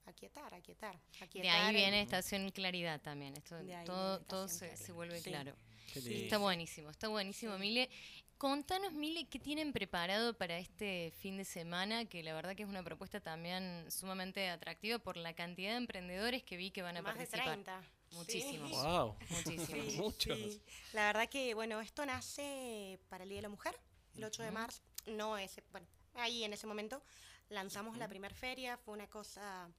aquietar, 0.05 0.53
aquietar, 0.53 0.99
De 1.19 1.25
aquietar. 1.25 1.61
ahí 1.61 1.69
en- 1.69 1.75
viene 1.75 2.01
estación 2.01 2.49
claridad 2.51 3.01
también. 3.01 3.35
Esto, 3.37 3.55
De 3.63 3.75
ahí 3.75 3.85
todo 3.85 4.21
todo 4.21 4.47
se, 4.47 4.75
se 4.77 4.91
vuelve 4.91 5.19
Sí. 5.19 5.29
claro. 5.29 5.55
Sí. 5.93 6.23
Está 6.23 6.37
buenísimo, 6.37 6.89
está 6.89 7.07
buenísimo, 7.09 7.53
Sí. 7.55 7.59
Mile. 7.59 7.89
Contanos, 8.37 8.93
Mile, 8.93 9.27
qué 9.29 9.37
tienen 9.37 9.71
preparado 9.71 10.35
para 10.35 10.57
este 10.57 11.13
fin 11.19 11.37
de 11.37 11.45
semana, 11.45 12.05
que 12.05 12.23
la 12.23 12.33
verdad 12.33 12.55
que 12.55 12.63
es 12.63 12.69
una 12.69 12.81
propuesta 12.81 13.19
también 13.19 13.85
sumamente 13.91 14.49
atractiva 14.49 14.97
por 14.97 15.15
la 15.15 15.33
cantidad 15.35 15.71
de 15.71 15.77
emprendedores 15.77 16.41
que 16.41 16.57
vi 16.57 16.71
que 16.71 16.81
van 16.81 16.97
a 16.97 17.01
más 17.03 17.13
de 17.13 17.25
participar. 17.27 17.53
30. 17.53 17.81
Sí. 17.81 18.15
Muchísimos. 18.15 18.71
Wow. 18.71 19.15
Muchísimo. 19.29 19.65
Sí, 19.91 19.97
Muchos. 19.97 20.37
sí. 20.39 20.61
La 20.93 21.05
verdad 21.05 21.29
que, 21.29 21.53
bueno, 21.53 21.79
esto 21.81 22.03
nace 22.05 22.99
para 23.09 23.23
el 23.23 23.29
Día 23.29 23.37
de 23.37 23.43
la 23.43 23.49
Mujer, 23.49 23.79
el 24.15 24.23
8 24.23 24.41
de 24.41 24.49
marzo. 24.51 24.81
No 25.05 25.37
ese, 25.37 25.63
bueno, 25.71 25.85
ahí 26.15 26.43
en 26.43 26.53
ese 26.53 26.65
momento 26.65 27.03
Lanzamos 27.51 27.93
uh 27.93 27.97
-huh. 27.97 27.99
la 27.99 28.07
primera 28.07 28.33
feria, 28.33 28.77
fue 28.77 28.93
una 28.93 29.07
cosa, 29.07 29.69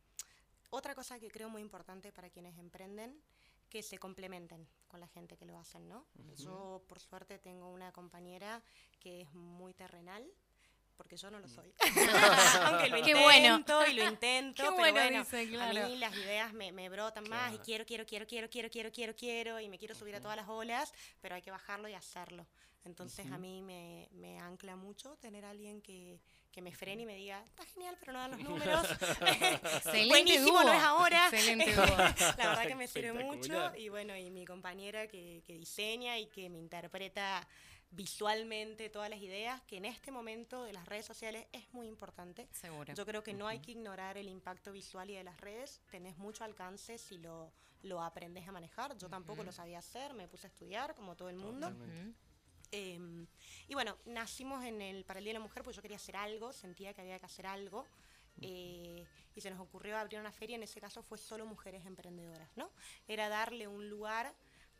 otra 0.70 0.94
cosa 0.94 1.18
que 1.18 1.30
creo 1.30 1.48
muy 1.48 1.62
importante 1.62 2.12
para 2.12 2.28
quienes 2.28 2.56
emprenden, 2.58 3.18
que 3.70 3.82
se 3.82 3.96
complementen 3.98 4.68
con 4.88 5.00
la 5.00 5.08
gente 5.08 5.38
que 5.38 5.46
lo 5.46 5.56
hacen, 5.58 5.88
¿no? 5.88 6.06
Uh 6.14 6.22
-huh. 6.22 6.36
Yo, 6.36 6.82
por 6.86 7.00
suerte, 7.00 7.38
tengo 7.38 7.70
una 7.70 7.90
compañera 7.90 8.62
que 9.00 9.22
es 9.22 9.32
muy 9.32 9.72
terrenal, 9.72 10.30
porque 10.98 11.16
yo 11.16 11.30
no 11.30 11.40
lo 11.40 11.48
mm. 11.48 11.50
soy. 11.50 11.72
Aunque 12.66 12.88
lo 12.88 13.02
Qué 13.02 13.10
intento 13.10 13.74
bueno. 13.74 13.90
y 13.90 13.94
lo 13.94 14.08
intento, 14.08 14.62
Qué 14.62 14.68
pero 14.68 14.76
bueno, 14.76 15.00
bueno 15.00 15.18
dice, 15.20 15.48
claro. 15.48 15.80
a 15.80 15.88
mí 15.88 15.96
las 15.96 16.14
ideas 16.14 16.52
me, 16.52 16.72
me 16.72 16.88
brotan 16.90 17.24
claro. 17.24 17.42
más 17.42 17.54
y 17.54 17.58
quiero, 17.58 17.86
quiero, 17.86 18.04
quiero, 18.04 18.26
quiero, 18.26 18.48
quiero, 18.50 18.70
quiero, 18.70 18.90
quiero, 18.92 19.16
quiero 19.16 19.60
y 19.60 19.68
me 19.70 19.78
quiero 19.78 19.94
subir 19.94 20.14
uh 20.14 20.16
-huh. 20.18 20.20
a 20.20 20.22
todas 20.22 20.36
las 20.36 20.48
olas, 20.48 20.92
pero 21.22 21.34
hay 21.34 21.42
que 21.42 21.50
bajarlo 21.50 21.88
y 21.88 21.94
hacerlo. 21.94 22.46
Entonces 22.84 23.24
uh 23.26 23.30
-huh. 23.30 23.34
a 23.34 23.38
mí 23.38 23.62
me, 23.62 24.08
me 24.12 24.38
ancla 24.38 24.76
mucho 24.76 25.16
tener 25.16 25.44
a 25.44 25.50
alguien 25.50 25.80
que, 25.80 26.20
que 26.52 26.62
me 26.62 26.72
frene 26.72 27.02
y 27.02 27.06
me 27.06 27.16
diga, 27.16 27.42
está 27.48 27.64
genial, 27.64 27.96
pero 27.98 28.12
no 28.12 28.18
dan 28.20 28.30
los 28.32 28.40
números. 28.40 28.86
Excelente 29.00 30.08
Buenísimo, 30.08 30.46
dúo. 30.50 30.64
no 30.64 30.72
es 30.72 30.82
ahora. 30.82 31.28
Excelente 31.28 31.74
dúo. 31.74 31.86
La 31.86 32.48
verdad 32.48 32.66
que 32.66 32.74
me 32.74 32.86
sirve 32.86 33.24
mucho. 33.24 33.74
Y 33.76 33.88
bueno, 33.88 34.16
y 34.16 34.30
mi 34.30 34.44
compañera 34.44 35.08
que, 35.08 35.42
que 35.46 35.54
diseña 35.54 36.18
y 36.18 36.26
que 36.26 36.48
me 36.50 36.58
interpreta 36.58 37.46
visualmente 37.90 38.88
todas 38.88 39.10
las 39.10 39.20
ideas, 39.20 39.60
que 39.62 39.76
en 39.76 39.84
este 39.84 40.10
momento 40.10 40.64
de 40.64 40.72
las 40.72 40.86
redes 40.86 41.04
sociales 41.06 41.46
es 41.52 41.72
muy 41.72 41.86
importante. 41.88 42.48
Seguro. 42.52 42.92
Yo 42.94 43.04
creo 43.04 43.22
que 43.22 43.34
no 43.34 43.46
hay 43.46 43.58
que 43.60 43.72
ignorar 43.72 44.16
el 44.16 44.28
impacto 44.28 44.72
visual 44.72 45.10
y 45.10 45.14
de 45.14 45.24
las 45.24 45.40
redes. 45.40 45.80
Tenés 45.90 46.16
mucho 46.16 46.44
alcance 46.44 46.98
si 46.98 47.18
lo, 47.18 47.52
lo 47.82 48.02
aprendes 48.02 48.48
a 48.48 48.52
manejar. 48.52 48.96
Yo 48.96 49.08
tampoco 49.08 49.44
lo 49.44 49.52
sabía 49.52 49.78
hacer, 49.78 50.14
me 50.14 50.26
puse 50.28 50.46
a 50.46 50.50
estudiar 50.50 50.94
como 50.94 51.16
todo 51.16 51.28
el 51.28 51.36
mundo. 51.36 51.68
Totalmente. 51.68 52.31
Eh, 52.72 52.98
y 53.68 53.74
bueno, 53.74 53.96
nacimos 54.06 54.64
en 54.64 54.80
el, 54.82 55.04
para 55.04 55.18
el 55.18 55.24
Día 55.24 55.34
de 55.34 55.38
la 55.38 55.44
Mujer 55.44 55.62
porque 55.62 55.76
yo 55.76 55.82
quería 55.82 55.98
hacer 55.98 56.16
algo, 56.16 56.52
sentía 56.52 56.92
que 56.94 57.02
había 57.02 57.18
que 57.18 57.26
hacer 57.26 57.46
algo. 57.46 57.86
eh, 58.40 59.06
y 59.34 59.40
se 59.40 59.50
nos 59.50 59.60
ocurrió 59.60 59.96
abrir 59.96 60.20
una 60.20 60.32
feria, 60.32 60.56
en 60.56 60.62
ese 60.62 60.80
caso 60.80 61.02
fue 61.02 61.16
solo 61.18 61.46
mujeres 61.46 61.86
emprendedoras, 61.86 62.50
¿no? 62.56 62.70
Era 63.08 63.28
darle 63.28 63.66
un 63.66 63.88
lugar 63.88 64.34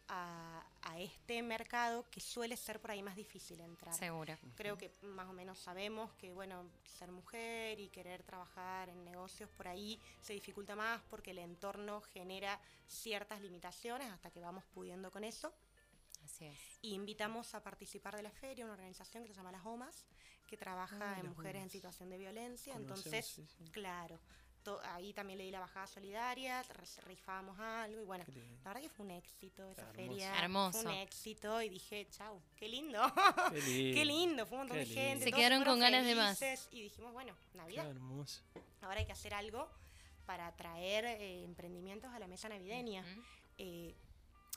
a, 0.09 0.66
a 0.83 1.00
este 1.00 1.42
mercado 1.42 2.05
que 2.11 2.20
suele 2.20 2.57
ser 2.57 2.81
por 2.81 2.90
ahí 2.90 3.02
más 3.02 3.16
difícil 3.16 3.61
entrar. 3.61 3.94
Seguro. 3.94 4.37
Creo 4.57 4.76
que 4.76 4.90
más 5.02 5.28
o 5.28 5.33
menos 5.33 5.59
sabemos 5.59 6.12
que, 6.14 6.33
bueno, 6.33 6.68
ser 6.85 7.11
mujer 7.12 7.81
y 7.81 7.88
querer 7.88 8.22
trabajar 8.22 8.88
en 8.90 9.05
negocios 9.05 9.48
por 9.50 9.68
ahí 9.68 9.98
se 10.20 10.33
dificulta 10.35 10.76
más 10.76 11.00
porque 11.09 11.31
el 11.31 11.38
entorno 11.38 12.00
genera 12.02 12.61
ciertas 12.88 13.40
limitaciones 13.40 14.11
hasta 14.11 14.31
que 14.31 14.40
vamos 14.40 14.64
pudiendo 14.74 15.11
con 15.11 15.24
eso. 15.24 15.52
Así 16.24 16.44
es. 16.46 16.58
Y 16.82 16.94
invitamos 16.94 17.54
a 17.54 17.62
participar 17.62 18.16
de 18.16 18.22
la 18.22 18.30
feria 18.30 18.64
una 18.64 18.74
organización 18.74 19.22
que 19.22 19.28
se 19.30 19.35
llama 19.35 19.52
Las 19.52 19.64
OMAS, 19.66 20.04
que 20.46 20.56
trabaja 20.56 21.14
Ah, 21.16 21.20
en 21.20 21.28
mujeres 21.28 21.62
en 21.62 21.70
situación 21.70 22.08
de 22.11 22.18
violencia. 22.18 22.74
Conocemos, 22.74 23.04
Entonces, 23.06 23.26
sí, 23.26 23.46
sí. 23.46 23.64
claro, 23.70 24.18
to- 24.62 24.80
ahí 24.85 25.12
también 25.12 25.38
le 25.38 25.44
di 25.44 25.50
la 25.50 25.61
bajada 25.61 25.87
solidaria, 25.87 26.62
rifábamos 27.06 27.58
algo 27.58 28.00
y 28.00 28.04
bueno, 28.04 28.24
Qué 28.26 28.32
la 28.62 28.70
verdad 28.70 28.80
que 28.82 28.88
fue 28.88 29.04
un 29.06 29.11
éxito 29.12 29.68
esa 29.70 29.82
Hermoso. 29.82 29.96
feria. 29.96 30.38
Hermoso. 30.38 30.82
Fue 30.82 30.92
un 30.92 30.98
éxito 30.98 31.62
y 31.62 31.68
dije, 31.68 32.06
chau, 32.11 32.40
qué 32.56 32.68
lindo. 32.68 33.00
Qué 33.50 33.61
lindo. 33.61 33.94
Qué 33.98 34.04
lindo, 34.04 34.46
fue 34.46 34.58
un 34.58 34.58
montón 34.64 34.76
Qué 34.78 34.85
de 34.85 34.87
gente. 34.87 35.08
lindo. 35.08 35.24
Se 35.24 35.30
todos 35.30 35.40
quedaron 35.40 35.64
con 35.64 35.80
ganas 35.80 36.04
de 36.04 36.14
más. 36.14 36.40
Y 36.70 36.82
dijimos, 36.82 37.12
bueno, 37.12 37.35
Qué 37.50 37.58
Navidad. 37.58 37.87
hermoso. 37.88 38.42
Ahora 38.82 39.00
hay 39.00 39.06
que 39.06 39.12
hacer 39.12 39.35
algo 39.35 39.68
para 40.26 40.54
traer 40.54 41.04
eh, 41.06 41.42
emprendimientos 41.44 42.11
a 42.12 42.18
la 42.18 42.26
mesa 42.28 42.48
navideña. 42.48 43.04
Eh, 43.58 43.94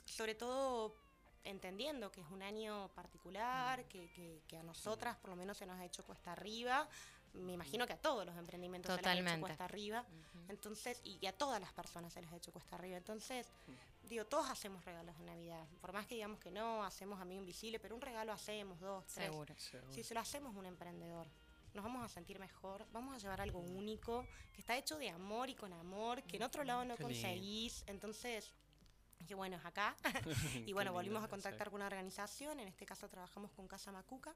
sobre 0.04 0.34
todo 0.36 0.96
entendiendo 1.50 2.10
que 2.10 2.20
es 2.20 2.26
un 2.30 2.42
año 2.42 2.88
particular, 2.94 3.84
que, 3.86 4.08
que- 4.10 4.42
que 4.46 4.56
a 4.58 4.62
nosotras 4.62 5.16
por 5.16 5.30
lo 5.30 5.36
menos 5.36 5.56
se 5.56 5.66
nos 5.66 5.78
ha 5.78 5.84
hecho 5.84 6.04
cuesta 6.04 6.32
arriba. 6.32 6.88
me 7.34 7.52
imagino 7.52 7.86
que 7.86 7.92
a 7.92 7.98
todos 7.98 8.24
los 8.24 8.34
emprendimientos 8.38 8.88
se 8.94 8.96
les 8.96 9.06
ha 9.06 9.12
hecho 9.12 9.20
Totalmente. 9.20 9.40
cuesta 9.46 9.64
arriba. 9.66 10.04
Entonces, 10.48 11.00
y, 11.04 11.26
a 11.26 11.32
todas 11.32 11.60
las 11.60 11.70
personas 11.72 12.12
se 12.12 12.22
les 12.22 12.32
ha 12.32 12.36
hecho 12.36 12.50
cuesta 12.50 12.76
arriba. 12.76 12.96
Entonces, 12.96 13.46
digo, 14.04 14.24
todos 14.24 14.48
hacemos 14.48 14.82
regalos 14.86 15.18
de 15.18 15.24
Navidad. 15.24 15.66
Por 15.82 15.92
más 15.92 16.06
que 16.06 16.14
digamos 16.14 16.40
que 16.40 16.50
no, 16.50 16.82
hacemos 16.82 17.20
amigo 17.20 17.40
invisible, 17.40 17.78
pero 17.78 17.94
un 17.94 18.00
regalo 18.00 18.32
hacemos, 18.32 18.80
dos, 18.80 19.04
tres. 19.08 19.26
Seguro. 19.26 19.54
Seguro. 19.58 19.92
Si 19.92 20.02
se 20.02 20.14
lo 20.14 20.20
hacemos 20.20 20.54
a 20.56 20.58
un 20.58 20.64
emprendedor, 20.66 21.26
nos 21.74 21.84
vamos 21.84 22.02
a 22.02 22.08
sentir 22.08 22.38
mejor, 22.38 22.86
vamos 22.90 23.14
a 23.14 23.18
llevar 23.18 23.42
algo 23.42 23.58
único, 23.58 24.24
que 24.54 24.60
está 24.62 24.74
hecho 24.78 24.96
de 24.96 25.10
amor 25.10 25.50
y 25.50 25.54
con 25.54 25.74
amor, 25.74 26.22
que 26.22 26.38
en 26.38 26.42
otro 26.42 26.64
lado 26.64 26.86
no 26.86 26.96
Qué 26.96 27.02
conseguís. 27.02 27.84
Entonces, 27.86 28.50
dije, 29.26 29.34
bueno, 29.34 29.56
es 29.56 29.64
acá. 29.64 29.96
y 30.66 30.72
bueno, 30.72 30.92
volvimos 30.92 31.22
a 31.24 31.28
contactar 31.28 31.68
con 31.70 31.76
una 31.76 31.86
organización, 31.86 32.60
en 32.60 32.68
este 32.68 32.86
caso 32.86 33.08
trabajamos 33.08 33.50
con 33.52 33.66
Casa 33.68 33.92
Macuca, 33.92 34.34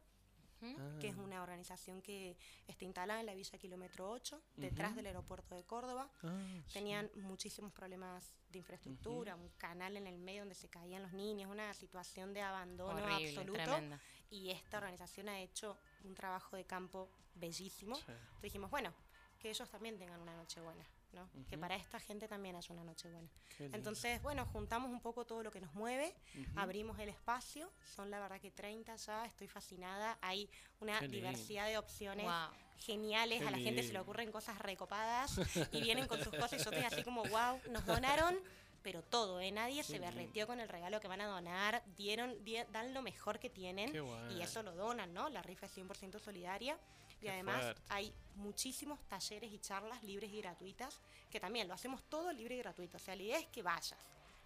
que 1.00 1.08
es 1.08 1.16
Ah. 1.16 1.22
una 1.22 1.42
organización 1.42 2.02
que 2.02 2.36
está 2.68 2.84
instalada 2.84 3.20
en 3.20 3.24
la 3.26 3.34
Villa 3.34 3.58
Kilómetro 3.58 4.10
8, 4.10 4.42
detrás 4.56 4.94
del 4.94 5.06
aeropuerto 5.06 5.54
de 5.54 5.64
Córdoba. 5.64 6.10
Ah, 6.22 6.38
Tenían 6.72 7.10
muchísimos 7.14 7.72
problemas 7.72 8.30
de 8.50 8.58
infraestructura, 8.58 9.36
un 9.36 9.48
canal 9.56 9.96
en 9.96 10.06
el 10.06 10.18
medio 10.18 10.42
donde 10.42 10.54
se 10.54 10.68
caían 10.68 11.00
los 11.02 11.12
niños, 11.14 11.50
una 11.50 11.72
situación 11.72 12.34
de 12.34 12.42
abandono 12.42 12.92
Horrible, 13.02 13.28
absoluto. 13.28 13.62
tremenda. 13.62 14.00
Y 14.28 14.50
esta 14.50 14.76
organización 14.78 15.30
ha 15.30 15.40
hecho 15.40 15.78
un 16.04 16.14
trabajo 16.14 16.56
de 16.56 16.64
campo 16.66 17.08
bellísimo. 17.34 17.94
Sí. 17.96 18.02
Entonces 18.08 18.42
dijimos, 18.42 18.70
bueno, 18.70 18.92
que 19.38 19.48
ellos 19.48 19.68
también 19.70 19.98
tengan 19.98 20.20
una 20.20 20.36
noche 20.36 20.60
buena, 20.60 20.84
¿no? 21.12 21.28
Que 21.48 21.56
Ujú. 21.56 21.60
para 21.60 21.76
esta 21.76 21.98
gente 22.00 22.28
también 22.28 22.56
haya 22.56 22.72
una 22.72 22.84
noche 22.84 23.08
buena. 23.08 23.28
Lindo. 23.58 23.76
Entonces, 23.76 24.22
bueno, 24.22 24.46
juntamos 24.46 24.90
un 24.90 25.00
poco 25.00 25.24
todo 25.24 25.42
lo 25.42 25.50
que 25.50 25.60
nos 25.60 25.72
mueve, 25.74 26.14
Ujú. 26.34 26.60
abrimos 26.60 26.98
el 26.98 27.08
espacio, 27.08 27.70
son 27.84 28.10
la 28.10 28.20
verdad 28.20 28.40
que 28.40 28.50
30 28.50 28.94
ya, 28.96 29.24
estoy 29.26 29.48
fascinada, 29.48 30.18
hay 30.20 30.48
una 30.80 30.98
Qué 30.98 31.08
lindo. 31.08 31.16
diversidad 31.28 31.66
de 31.66 31.78
opciones 31.78 32.24
Wow. 32.26 32.50
geniales, 32.78 33.40
Qué 33.40 33.48
a 33.48 33.50
la 33.50 33.58
gente 33.58 33.82
se 33.82 33.88
le 33.88 33.92
lindo. 33.94 34.02
ocurren 34.02 34.30
cosas 34.32 34.58
recopadas 34.58 35.38
y 35.72 35.80
vienen 35.80 36.06
con 36.06 36.22
sus 36.22 36.32
cosas 36.52 36.60
y 36.60 36.64
yo 36.64 36.70
estoy 36.70 36.84
así 36.84 37.02
como, 37.02 37.24
wow, 37.24 37.60
nos 37.70 37.84
donaron, 37.86 38.38
pero 38.82 39.02
todo, 39.02 39.40
¿eh? 39.40 39.50
Nadie 39.52 39.82
se 39.82 39.94
lindo. 39.98 40.06
berreteó 40.08 40.46
con 40.46 40.58
el 40.60 40.68
regalo 40.68 41.00
que 41.00 41.08
van 41.08 41.20
a 41.20 41.26
donar, 41.26 41.82
dieron, 41.96 42.42
di- 42.44 42.56
dan 42.72 42.94
lo 42.94 43.02
mejor 43.02 43.38
que 43.38 43.50
tienen 43.50 43.92
y 44.30 44.40
eso 44.40 44.62
lo 44.62 44.74
donan, 44.74 45.12
¿no? 45.12 45.28
La 45.28 45.42
rifa 45.42 45.66
es 45.66 45.76
100% 45.76 46.18
solidaria 46.18 46.78
y 47.20 47.24
Qué 47.24 47.30
además 47.30 47.62
fuerte. 47.62 47.82
hay 47.88 48.12
muchísimos 48.36 48.98
talleres 49.08 49.52
y 49.52 49.58
charlas 49.58 50.02
libres 50.02 50.30
y 50.32 50.40
gratuitas 50.40 51.00
que 51.30 51.38
también 51.40 51.68
lo 51.68 51.74
hacemos 51.74 52.02
todo 52.04 52.32
libre 52.32 52.54
y 52.56 52.58
gratuito, 52.58 52.96
o 52.96 53.00
sea, 53.00 53.14
la 53.16 53.22
idea 53.22 53.38
es 53.38 53.46
que 53.48 53.62
vayas. 53.62 53.98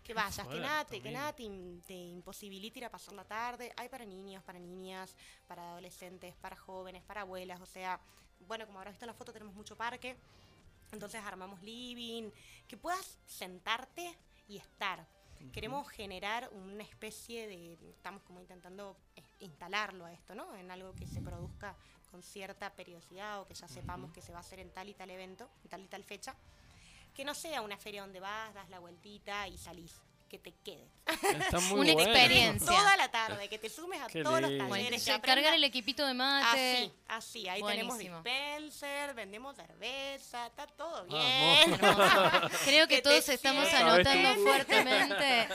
Que 0.03 0.13
vayas, 0.13 0.47
que 0.47 0.61
nada, 0.61 0.85
te, 0.85 1.01
que 1.01 1.11
nada 1.11 1.33
te, 1.35 1.45
im- 1.45 1.81
te 1.87 1.95
imposibilite 1.95 2.79
ir 2.79 2.85
a 2.85 2.91
pasar 2.91 3.15
la 3.15 3.25
tarde. 3.25 3.73
Hay 3.75 3.89
para 3.89 4.05
niños, 4.05 4.43
para 4.45 4.59
niñas, 4.59 5.17
para 5.47 5.71
adolescentes, 5.71 6.35
para 6.37 6.57
jóvenes, 6.57 7.03
para 7.05 7.23
abuelas. 7.23 7.59
O 7.63 7.65
sea, 7.67 7.99
bueno, 8.47 8.67
como 8.67 8.81
habrás 8.81 8.93
visto 8.93 9.07
en 9.07 9.13
la 9.13 9.15
foto, 9.15 9.33
tenemos 9.33 9.55
mucho 9.55 9.77
parque. 9.77 10.15
Entonces 10.93 11.23
armamos 11.25 11.63
living, 11.63 12.31
que 12.69 12.77
puedas 12.77 13.19
sentarte 13.27 14.15
y 14.47 14.59
estar. 14.59 15.07
Queremos 15.55 15.89
generar 15.89 16.51
una 16.53 16.83
especie 16.85 17.47
de, 17.49 17.73
estamos 17.89 18.23
como 18.25 18.41
intentando 18.41 18.99
instalarlo 19.45 20.05
a 20.05 20.13
esto, 20.13 20.35
¿no? 20.35 20.55
En 20.57 20.71
algo 20.71 20.95
que 20.95 21.07
se 21.07 21.21
produzca 21.21 21.75
con 22.11 22.23
cierta 22.23 22.71
periodicidad 22.71 23.41
o 23.41 23.47
que 23.47 23.55
ya 23.55 23.69
sepamos 23.69 24.13
que 24.13 24.23
se 24.23 24.33
va 24.33 24.39
a 24.39 24.41
hacer 24.41 24.61
en 24.61 24.71
tal 24.71 24.89
y 24.89 24.95
tal 24.95 25.11
evento, 25.11 25.49
en 25.65 25.71
tal 25.71 25.83
y 25.83 25.89
tal 25.89 26.05
fecha. 26.05 26.35
Que 27.15 27.25
no 27.25 27.35
sea 27.35 27.63
una 27.63 27.77
feria 27.77 28.03
donde 28.03 28.21
vas, 28.21 28.53
das 28.55 28.69
la 28.71 28.81
vueltita 28.81 29.47
y 29.49 29.57
salís, 29.59 30.01
que 30.39 30.51
te 30.51 30.55
quedes. 30.65 30.89
Está 31.41 31.61
muy 31.61 31.81
Una 31.93 31.93
experiencia. 31.93 32.67
Toda 32.67 32.97
la 32.97 33.11
tarde, 33.11 33.49
que 33.49 33.59
te 33.59 33.69
sumes 33.69 34.01
a 34.01 34.07
Qué 34.09 34.23
todos 34.23 34.41
los 34.41 34.51
lindo. 34.51 34.69
Talleres. 34.69 35.05
que 35.05 35.21
cargar 35.21 35.55
el 35.55 35.63
equipito 35.65 36.07
de 36.07 36.15
mate. 36.15 36.85
Así, 36.85 36.93
así, 37.09 37.49
ahí 37.49 37.63
tenemos 37.63 37.95
Buenísimo. 37.95 38.23
dispenser, 38.23 39.15
vendemos 39.15 39.55
cerveza, 39.57 40.47
está 40.47 40.67
todo 40.67 41.05
bien. 41.05 41.79
Vamos. 41.81 42.53
Creo 42.65 42.89
que 42.89 42.97
Que 42.97 43.03
te 43.03 43.09
todos 43.11 43.29
estamos 43.29 43.69
sientas. 43.69 43.93
anotando 43.95 44.29
¿Sabes 44.29 44.43
fuertemente. 44.43 45.49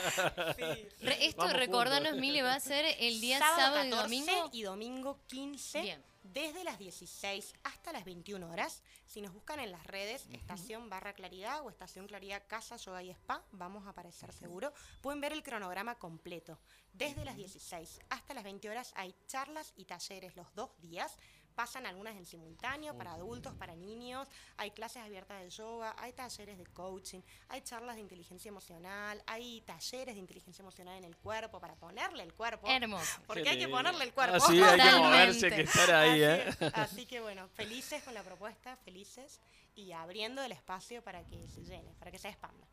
Sí. 0.56 0.88
Re- 1.04 1.26
esto, 1.26 1.38
Vamos 1.42 1.52
recordanos, 1.54 2.10
juntos. 2.10 2.20
Mile, 2.20 2.42
va 2.42 2.54
a 2.54 2.60
ser 2.60 2.84
el 2.98 3.20
día 3.20 3.38
sábado, 3.38 3.84
y 3.84 3.90
14 3.90 4.02
domingo. 4.02 4.50
y 4.52 4.62
domingo 4.62 5.18
15, 5.26 5.80
Bien. 5.82 6.02
Desde 6.22 6.64
las 6.64 6.78
16 6.78 7.54
hasta 7.64 7.92
las 7.92 8.04
21 8.04 8.50
horas. 8.50 8.82
Si 9.06 9.20
nos 9.20 9.32
buscan 9.32 9.60
en 9.60 9.72
las 9.72 9.86
redes, 9.86 10.26
estación 10.32 10.88
barra 10.88 11.12
claridad 11.12 11.62
o 11.62 11.70
estación 11.70 12.06
claridad 12.06 12.42
casa 12.46 12.76
yoga 12.76 13.02
y 13.02 13.10
spa, 13.10 13.44
vamos 13.52 13.86
a 13.86 13.90
aparecer 13.90 14.32
seguro. 14.32 14.72
Pueden 15.00 15.20
ver 15.20 15.32
el 15.32 15.42
cronograma 15.42 15.96
completo. 15.96 16.58
Desde 16.92 17.24
las 17.24 17.36
16 17.36 18.00
hasta 18.10 18.34
las 18.34 18.44
20 18.44 18.70
horas 18.70 18.92
hay 18.96 19.14
charlas 19.26 19.72
y 19.76 19.84
talleres 19.84 20.36
los 20.36 20.54
dos 20.54 20.70
días. 20.80 21.16
Pasan 21.60 21.84
algunas 21.84 22.16
en 22.16 22.24
simultáneo 22.24 22.96
para 22.96 23.12
adultos, 23.12 23.52
para 23.52 23.76
niños, 23.76 24.26
hay 24.56 24.70
clases 24.70 25.02
abiertas 25.02 25.42
de 25.42 25.50
yoga, 25.50 25.94
hay 25.98 26.14
talleres 26.14 26.56
de 26.56 26.64
coaching, 26.64 27.20
hay 27.50 27.60
charlas 27.60 27.96
de 27.96 28.00
inteligencia 28.00 28.48
emocional, 28.48 29.22
hay 29.26 29.60
talleres 29.60 30.14
de 30.14 30.20
inteligencia 30.20 30.62
emocional 30.62 30.96
en 30.96 31.04
el 31.04 31.18
cuerpo 31.18 31.60
para 31.60 31.74
ponerle 31.74 32.22
el 32.22 32.32
cuerpo. 32.32 32.66
Hermoso. 32.66 33.20
Porque 33.26 33.42
Qué 33.42 33.50
hay 33.50 33.58
que 33.58 33.68
ponerle 33.68 34.04
el 34.04 34.14
cuerpo. 34.14 34.36
Ah, 34.36 34.40
sí, 34.40 34.58
hay 34.58 34.78
que 34.78 34.84
Totalmente. 34.84 35.06
moverse, 35.06 35.50
que 35.50 35.60
estar 35.60 35.90
ahí, 35.90 36.22
¿eh? 36.22 36.46
Así, 36.48 36.64
es. 36.64 36.74
Así 36.74 37.04
que 37.04 37.20
bueno, 37.20 37.46
felices 37.48 38.02
con 38.04 38.14
la 38.14 38.22
propuesta, 38.22 38.78
felices 38.78 39.38
y 39.74 39.92
abriendo 39.92 40.42
el 40.42 40.52
espacio 40.52 41.04
para 41.04 41.26
que 41.26 41.46
se 41.50 41.62
llene, 41.62 41.92
para 41.98 42.10
que 42.10 42.18
se 42.18 42.30
expanda. 42.30 42.66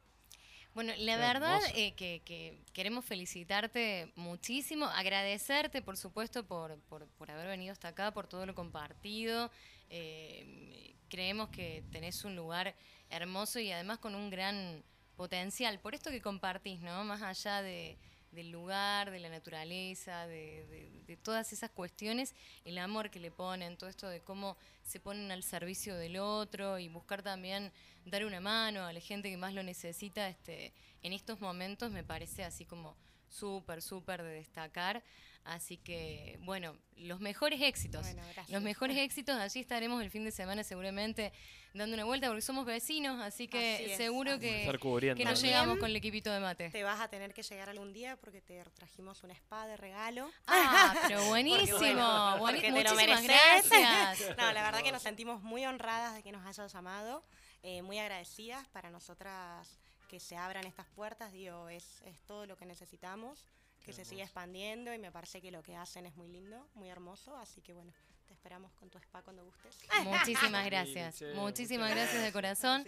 Bueno, 0.77 0.93
la 0.99 1.15
Qué 1.15 1.19
verdad 1.19 1.59
eh, 1.73 1.93
que, 1.95 2.21
que 2.23 2.61
queremos 2.71 3.03
felicitarte 3.03 4.11
muchísimo, 4.15 4.85
agradecerte, 4.85 5.81
por 5.81 5.97
supuesto, 5.97 6.45
por, 6.45 6.77
por, 6.81 7.07
por 7.17 7.31
haber 7.31 7.47
venido 7.47 7.71
hasta 7.71 7.87
acá, 7.87 8.11
por 8.11 8.27
todo 8.27 8.45
lo 8.45 8.53
compartido. 8.53 9.49
Eh, 9.89 10.93
creemos 11.09 11.49
que 11.49 11.83
tenés 11.91 12.23
un 12.25 12.35
lugar 12.35 12.75
hermoso 13.09 13.59
y 13.59 13.71
además 13.71 13.97
con 13.97 14.13
un 14.13 14.29
gran 14.29 14.83
potencial. 15.15 15.79
Por 15.79 15.95
esto 15.95 16.11
que 16.11 16.21
compartís, 16.21 16.79
¿no? 16.81 17.03
Más 17.05 17.23
allá 17.23 17.63
de, 17.63 17.97
del 18.37 18.51
lugar, 18.51 19.09
de 19.09 19.19
la 19.19 19.29
naturaleza, 19.29 20.27
de, 20.27 21.17
todas 21.23 21.51
esas 21.51 21.71
cuestiones, 21.71 22.35
el 22.65 22.77
amor 22.77 23.09
que 23.09 23.19
le 23.19 23.31
ponen, 23.31 23.77
todo 23.77 23.89
esto 23.89 24.07
de 24.07 24.21
cómo 24.21 24.55
se 24.83 24.99
ponen 24.99 25.31
al 25.31 25.41
servicio 25.41 25.95
del 25.95 26.17
otro 26.17 26.77
y 26.77 26.87
buscar 26.87 27.23
también 27.23 27.71
dar 28.05 28.23
una 28.25 28.39
mano 28.39 28.85
a 28.85 28.93
la 28.93 28.99
gente 28.99 29.31
que 29.31 29.37
más 29.37 29.55
lo 29.55 29.63
necesita 29.63 30.29
este, 30.29 30.71
en 31.01 31.13
estos 31.13 31.41
momentos 31.41 31.91
me 31.91 32.03
parece 32.03 32.43
así 32.43 32.63
como 32.63 32.95
súper, 33.27 33.81
súper 33.81 34.21
de 34.21 34.33
destacar. 34.35 35.03
Así 35.47 35.77
que, 35.77 36.37
bueno, 36.41 36.75
los 36.97 37.21
mejores 37.21 37.61
éxitos. 37.61 38.01
Bueno, 38.01 38.21
gracias. 38.21 38.49
los 38.49 38.61
mejores 38.61 38.97
éxitos, 38.97 39.37
allí 39.37 39.61
estaremos 39.61 40.01
el 40.03 40.11
fin 40.11 40.25
de 40.25 40.31
semana 40.31 40.61
seguramente 40.63 41.31
dando 41.73 41.93
una 41.93 42.03
vuelta 42.03 42.27
porque 42.27 42.41
somos 42.41 42.65
vecinos, 42.65 43.21
así 43.21 43.47
que 43.47 43.75
Así 43.75 43.91
es, 43.91 43.97
seguro 43.97 44.31
así 44.31 44.41
que, 44.41 45.13
que 45.15 45.23
nos 45.25 45.41
llegamos 45.41 45.77
con 45.77 45.89
el 45.89 45.95
equipito 45.95 46.31
de 46.31 46.41
mate. 46.41 46.69
Te 46.69 46.83
vas 46.83 46.99
a 46.99 47.07
tener 47.07 47.33
que 47.33 47.43
llegar 47.43 47.69
algún 47.69 47.93
día 47.93 48.17
porque 48.17 48.41
te 48.41 48.61
trajimos 48.75 49.23
un 49.23 49.31
spa 49.31 49.67
de 49.67 49.77
regalo. 49.77 50.29
Ah, 50.47 50.93
pero 51.07 51.19
Porque, 51.19 51.29
buenísimo. 51.29 52.37
bueno, 52.39 52.61
lo 52.61 52.71
Muchísimas 52.71 53.23
gracias. 53.23 54.21
No, 54.37 54.51
la 54.51 54.63
verdad 54.63 54.81
que 54.83 54.91
nos 54.91 55.01
sentimos 55.01 55.41
muy 55.41 55.65
honradas 55.65 56.13
de 56.15 56.23
que 56.23 56.33
nos 56.33 56.45
hayas 56.45 56.73
llamado, 56.73 57.23
eh, 57.63 57.81
muy 57.83 57.99
agradecidas 57.99 58.67
para 58.67 58.89
nosotras 58.89 59.79
que 60.09 60.19
se 60.19 60.35
abran 60.35 60.65
estas 60.65 60.87
puertas, 60.87 61.31
digo, 61.31 61.69
es, 61.69 62.01
es 62.05 62.19
todo 62.25 62.45
lo 62.45 62.57
que 62.57 62.65
necesitamos, 62.65 63.45
que 63.87 63.93
se 63.93 64.05
siga 64.05 64.23
expandiendo 64.23 64.93
y 64.93 64.99
me 64.99 65.11
parece 65.11 65.41
que 65.41 65.49
lo 65.49 65.63
que 65.63 65.75
hacen 65.75 66.05
es 66.05 66.15
muy 66.15 66.27
lindo, 66.27 66.67
muy 66.75 66.89
hermoso, 66.89 67.35
así 67.37 67.61
que 67.61 67.73
bueno, 67.73 67.91
te 68.27 68.33
esperamos 68.33 68.71
con 68.73 68.89
tu 68.89 68.97
spa 68.99 69.21
cuando 69.23 69.43
gustes. 69.45 69.75
Muchísimas 70.03 70.65
gracias. 70.69 71.23
Muchísimas 71.33 71.89
gracias 71.89 72.21
de 72.21 72.31
corazón. 72.33 72.85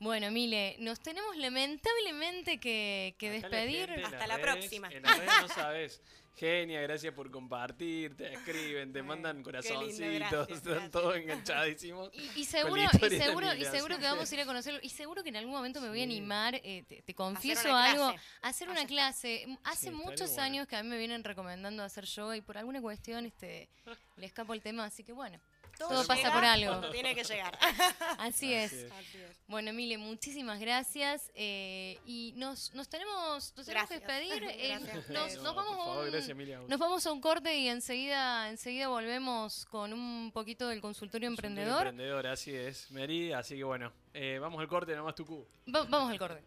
Bueno. 0.00 0.30
Mile, 0.32 0.74
nos 0.80 0.98
tenemos 1.00 1.36
lamentablemente 1.36 2.58
que, 2.58 3.14
que 3.18 3.38
Acá 3.38 3.48
la 3.50 3.56
despedir. 3.58 3.90
Hasta 4.04 4.26
la 4.26 4.36
redes- 4.38 4.42
próxima. 4.42 4.88
En 4.90 5.02
las 5.02 5.18
redes 5.18 5.32
no 5.42 5.48
sabes. 5.48 6.00
Genia, 6.34 6.80
gracias 6.80 7.12
por 7.14 7.30
compartir, 7.30 8.16
te 8.16 8.32
escriben, 8.32 8.92
te 8.92 9.02
mandan 9.02 9.42
qué 9.44 9.50
lindo, 9.52 9.62
corazoncitos, 9.62 9.98
gracias, 10.30 10.48
están 10.56 10.72
gracias. 10.72 10.90
todos 10.90 11.16
enganchadísimos. 11.16 12.10
Y, 12.14 12.40
y 12.40 12.44
seguro, 12.44 12.82
y 12.82 13.10
seguro, 13.18 13.54
y 13.54 13.64
seguro 13.66 13.98
que 13.98 14.04
vamos 14.04 14.30
a 14.30 14.34
ir 14.34 14.40
a 14.40 14.46
conocerlo. 14.46 14.80
Y 14.82 14.88
seguro 14.88 15.22
que 15.22 15.28
en 15.28 15.36
algún 15.36 15.52
momento 15.54 15.80
me 15.80 15.88
voy 15.88 16.00
a 16.00 16.04
animar, 16.04 16.54
eh, 16.64 16.84
te, 16.88 17.02
te 17.02 17.14
confieso 17.14 17.74
algo, 17.76 18.08
clase. 18.10 18.24
a 18.42 18.48
hacer 18.48 18.68
una 18.70 18.86
clase. 18.86 19.42
M- 19.42 19.58
Hace 19.64 19.76
Sí, 19.82 19.86
estaría 19.88 20.06
muchos 20.10 20.28
bueno. 20.30 20.42
años 20.42 20.66
que 20.68 20.76
a 20.76 20.82
mí 20.82 20.88
me 20.88 20.98
vienen 20.98 21.22
recomendando 21.22 21.82
hacer 21.82 22.06
yoga 22.06 22.36
y 22.36 22.40
por 22.40 22.56
alguna 22.58 22.80
cuestión 22.80 23.26
este, 23.26 23.68
le 24.16 24.26
escapo 24.26 24.54
el 24.54 24.62
tema, 24.62 24.84
así 24.84 25.04
que 25.04 25.12
bueno, 25.12 25.38
todo 25.78 26.06
pasa 26.06 26.14
llega 26.14 26.32
por 26.32 26.44
algo. 26.44 26.90
tiene 26.90 27.14
que 27.14 27.24
llegar. 27.24 27.58
Así 28.18 28.52
es. 28.54 28.72
es. 28.72 28.92
Así 28.92 29.18
es. 29.18 29.36
Bueno, 29.48 29.72
Mile, 29.72 29.98
muchísimas 29.98 30.60
gracias. 30.60 31.30
eh, 31.34 31.98
y 32.06 32.32
nos, 32.36 32.72
nos 32.74 32.88
tenemos, 32.88 33.52
nos 33.56 33.66
tenemos 33.66 33.88
que 33.88 33.94
despedir. 33.98 34.44
eh, 34.48 34.78
nos, 35.08 35.42
vamos 35.42 35.64
por 35.64 35.74
a 35.74 35.76
favor, 35.84 36.04
un- 36.04 36.10
gracias, 36.10 36.30
Emilia. 36.30 36.60
nos 36.66 36.78
vamos 36.78 37.06
a 37.06 37.12
un 37.12 37.20
corte 37.20 37.54
y 37.56 37.68
enseguida, 37.68 38.48
enseguida 38.48 38.88
volvemos 38.88 39.66
con 39.66 39.92
un 39.92 40.30
poquito 40.32 40.68
del 40.68 40.80
consultorio 40.80 41.28
emprendedor. 41.28 41.86
Emprendedor, 41.86 42.26
así 42.28 42.54
es, 42.54 42.90
Mary. 42.90 43.32
Así 43.32 43.56
que 43.56 43.64
bueno, 43.64 43.92
eh, 44.14 44.38
vamos 44.40 44.60
al 44.60 44.68
corte, 44.68 44.94
nomás 44.96 45.14
tu 45.14 45.26
cu. 45.26 45.46
Va- 45.74 45.84
vamos 45.84 46.10
al 46.10 46.18
corte. 46.18 46.42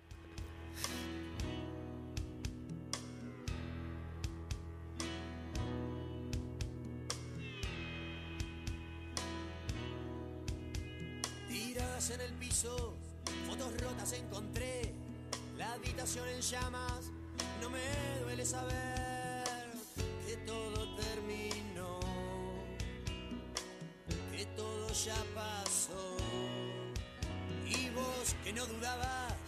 En 12.09 12.21
el 12.21 12.33
piso, 12.33 12.93
fotos 13.47 13.81
rotas 13.81 14.11
encontré, 14.13 14.93
la 15.57 15.73
habitación 15.73 16.27
en 16.27 16.39
llamas, 16.41 17.05
no 17.59 17.69
me 17.71 17.79
duele 18.21 18.45
saber 18.45 19.43
que 20.27 20.37
todo 20.45 20.95
terminó, 20.95 21.99
que 24.31 24.45
todo 24.55 24.87
ya 24.89 25.15
pasó. 25.33 26.17
Y 27.65 27.89
vos 27.89 28.35
que 28.43 28.53
no 28.53 28.65
dudabas, 28.67 29.35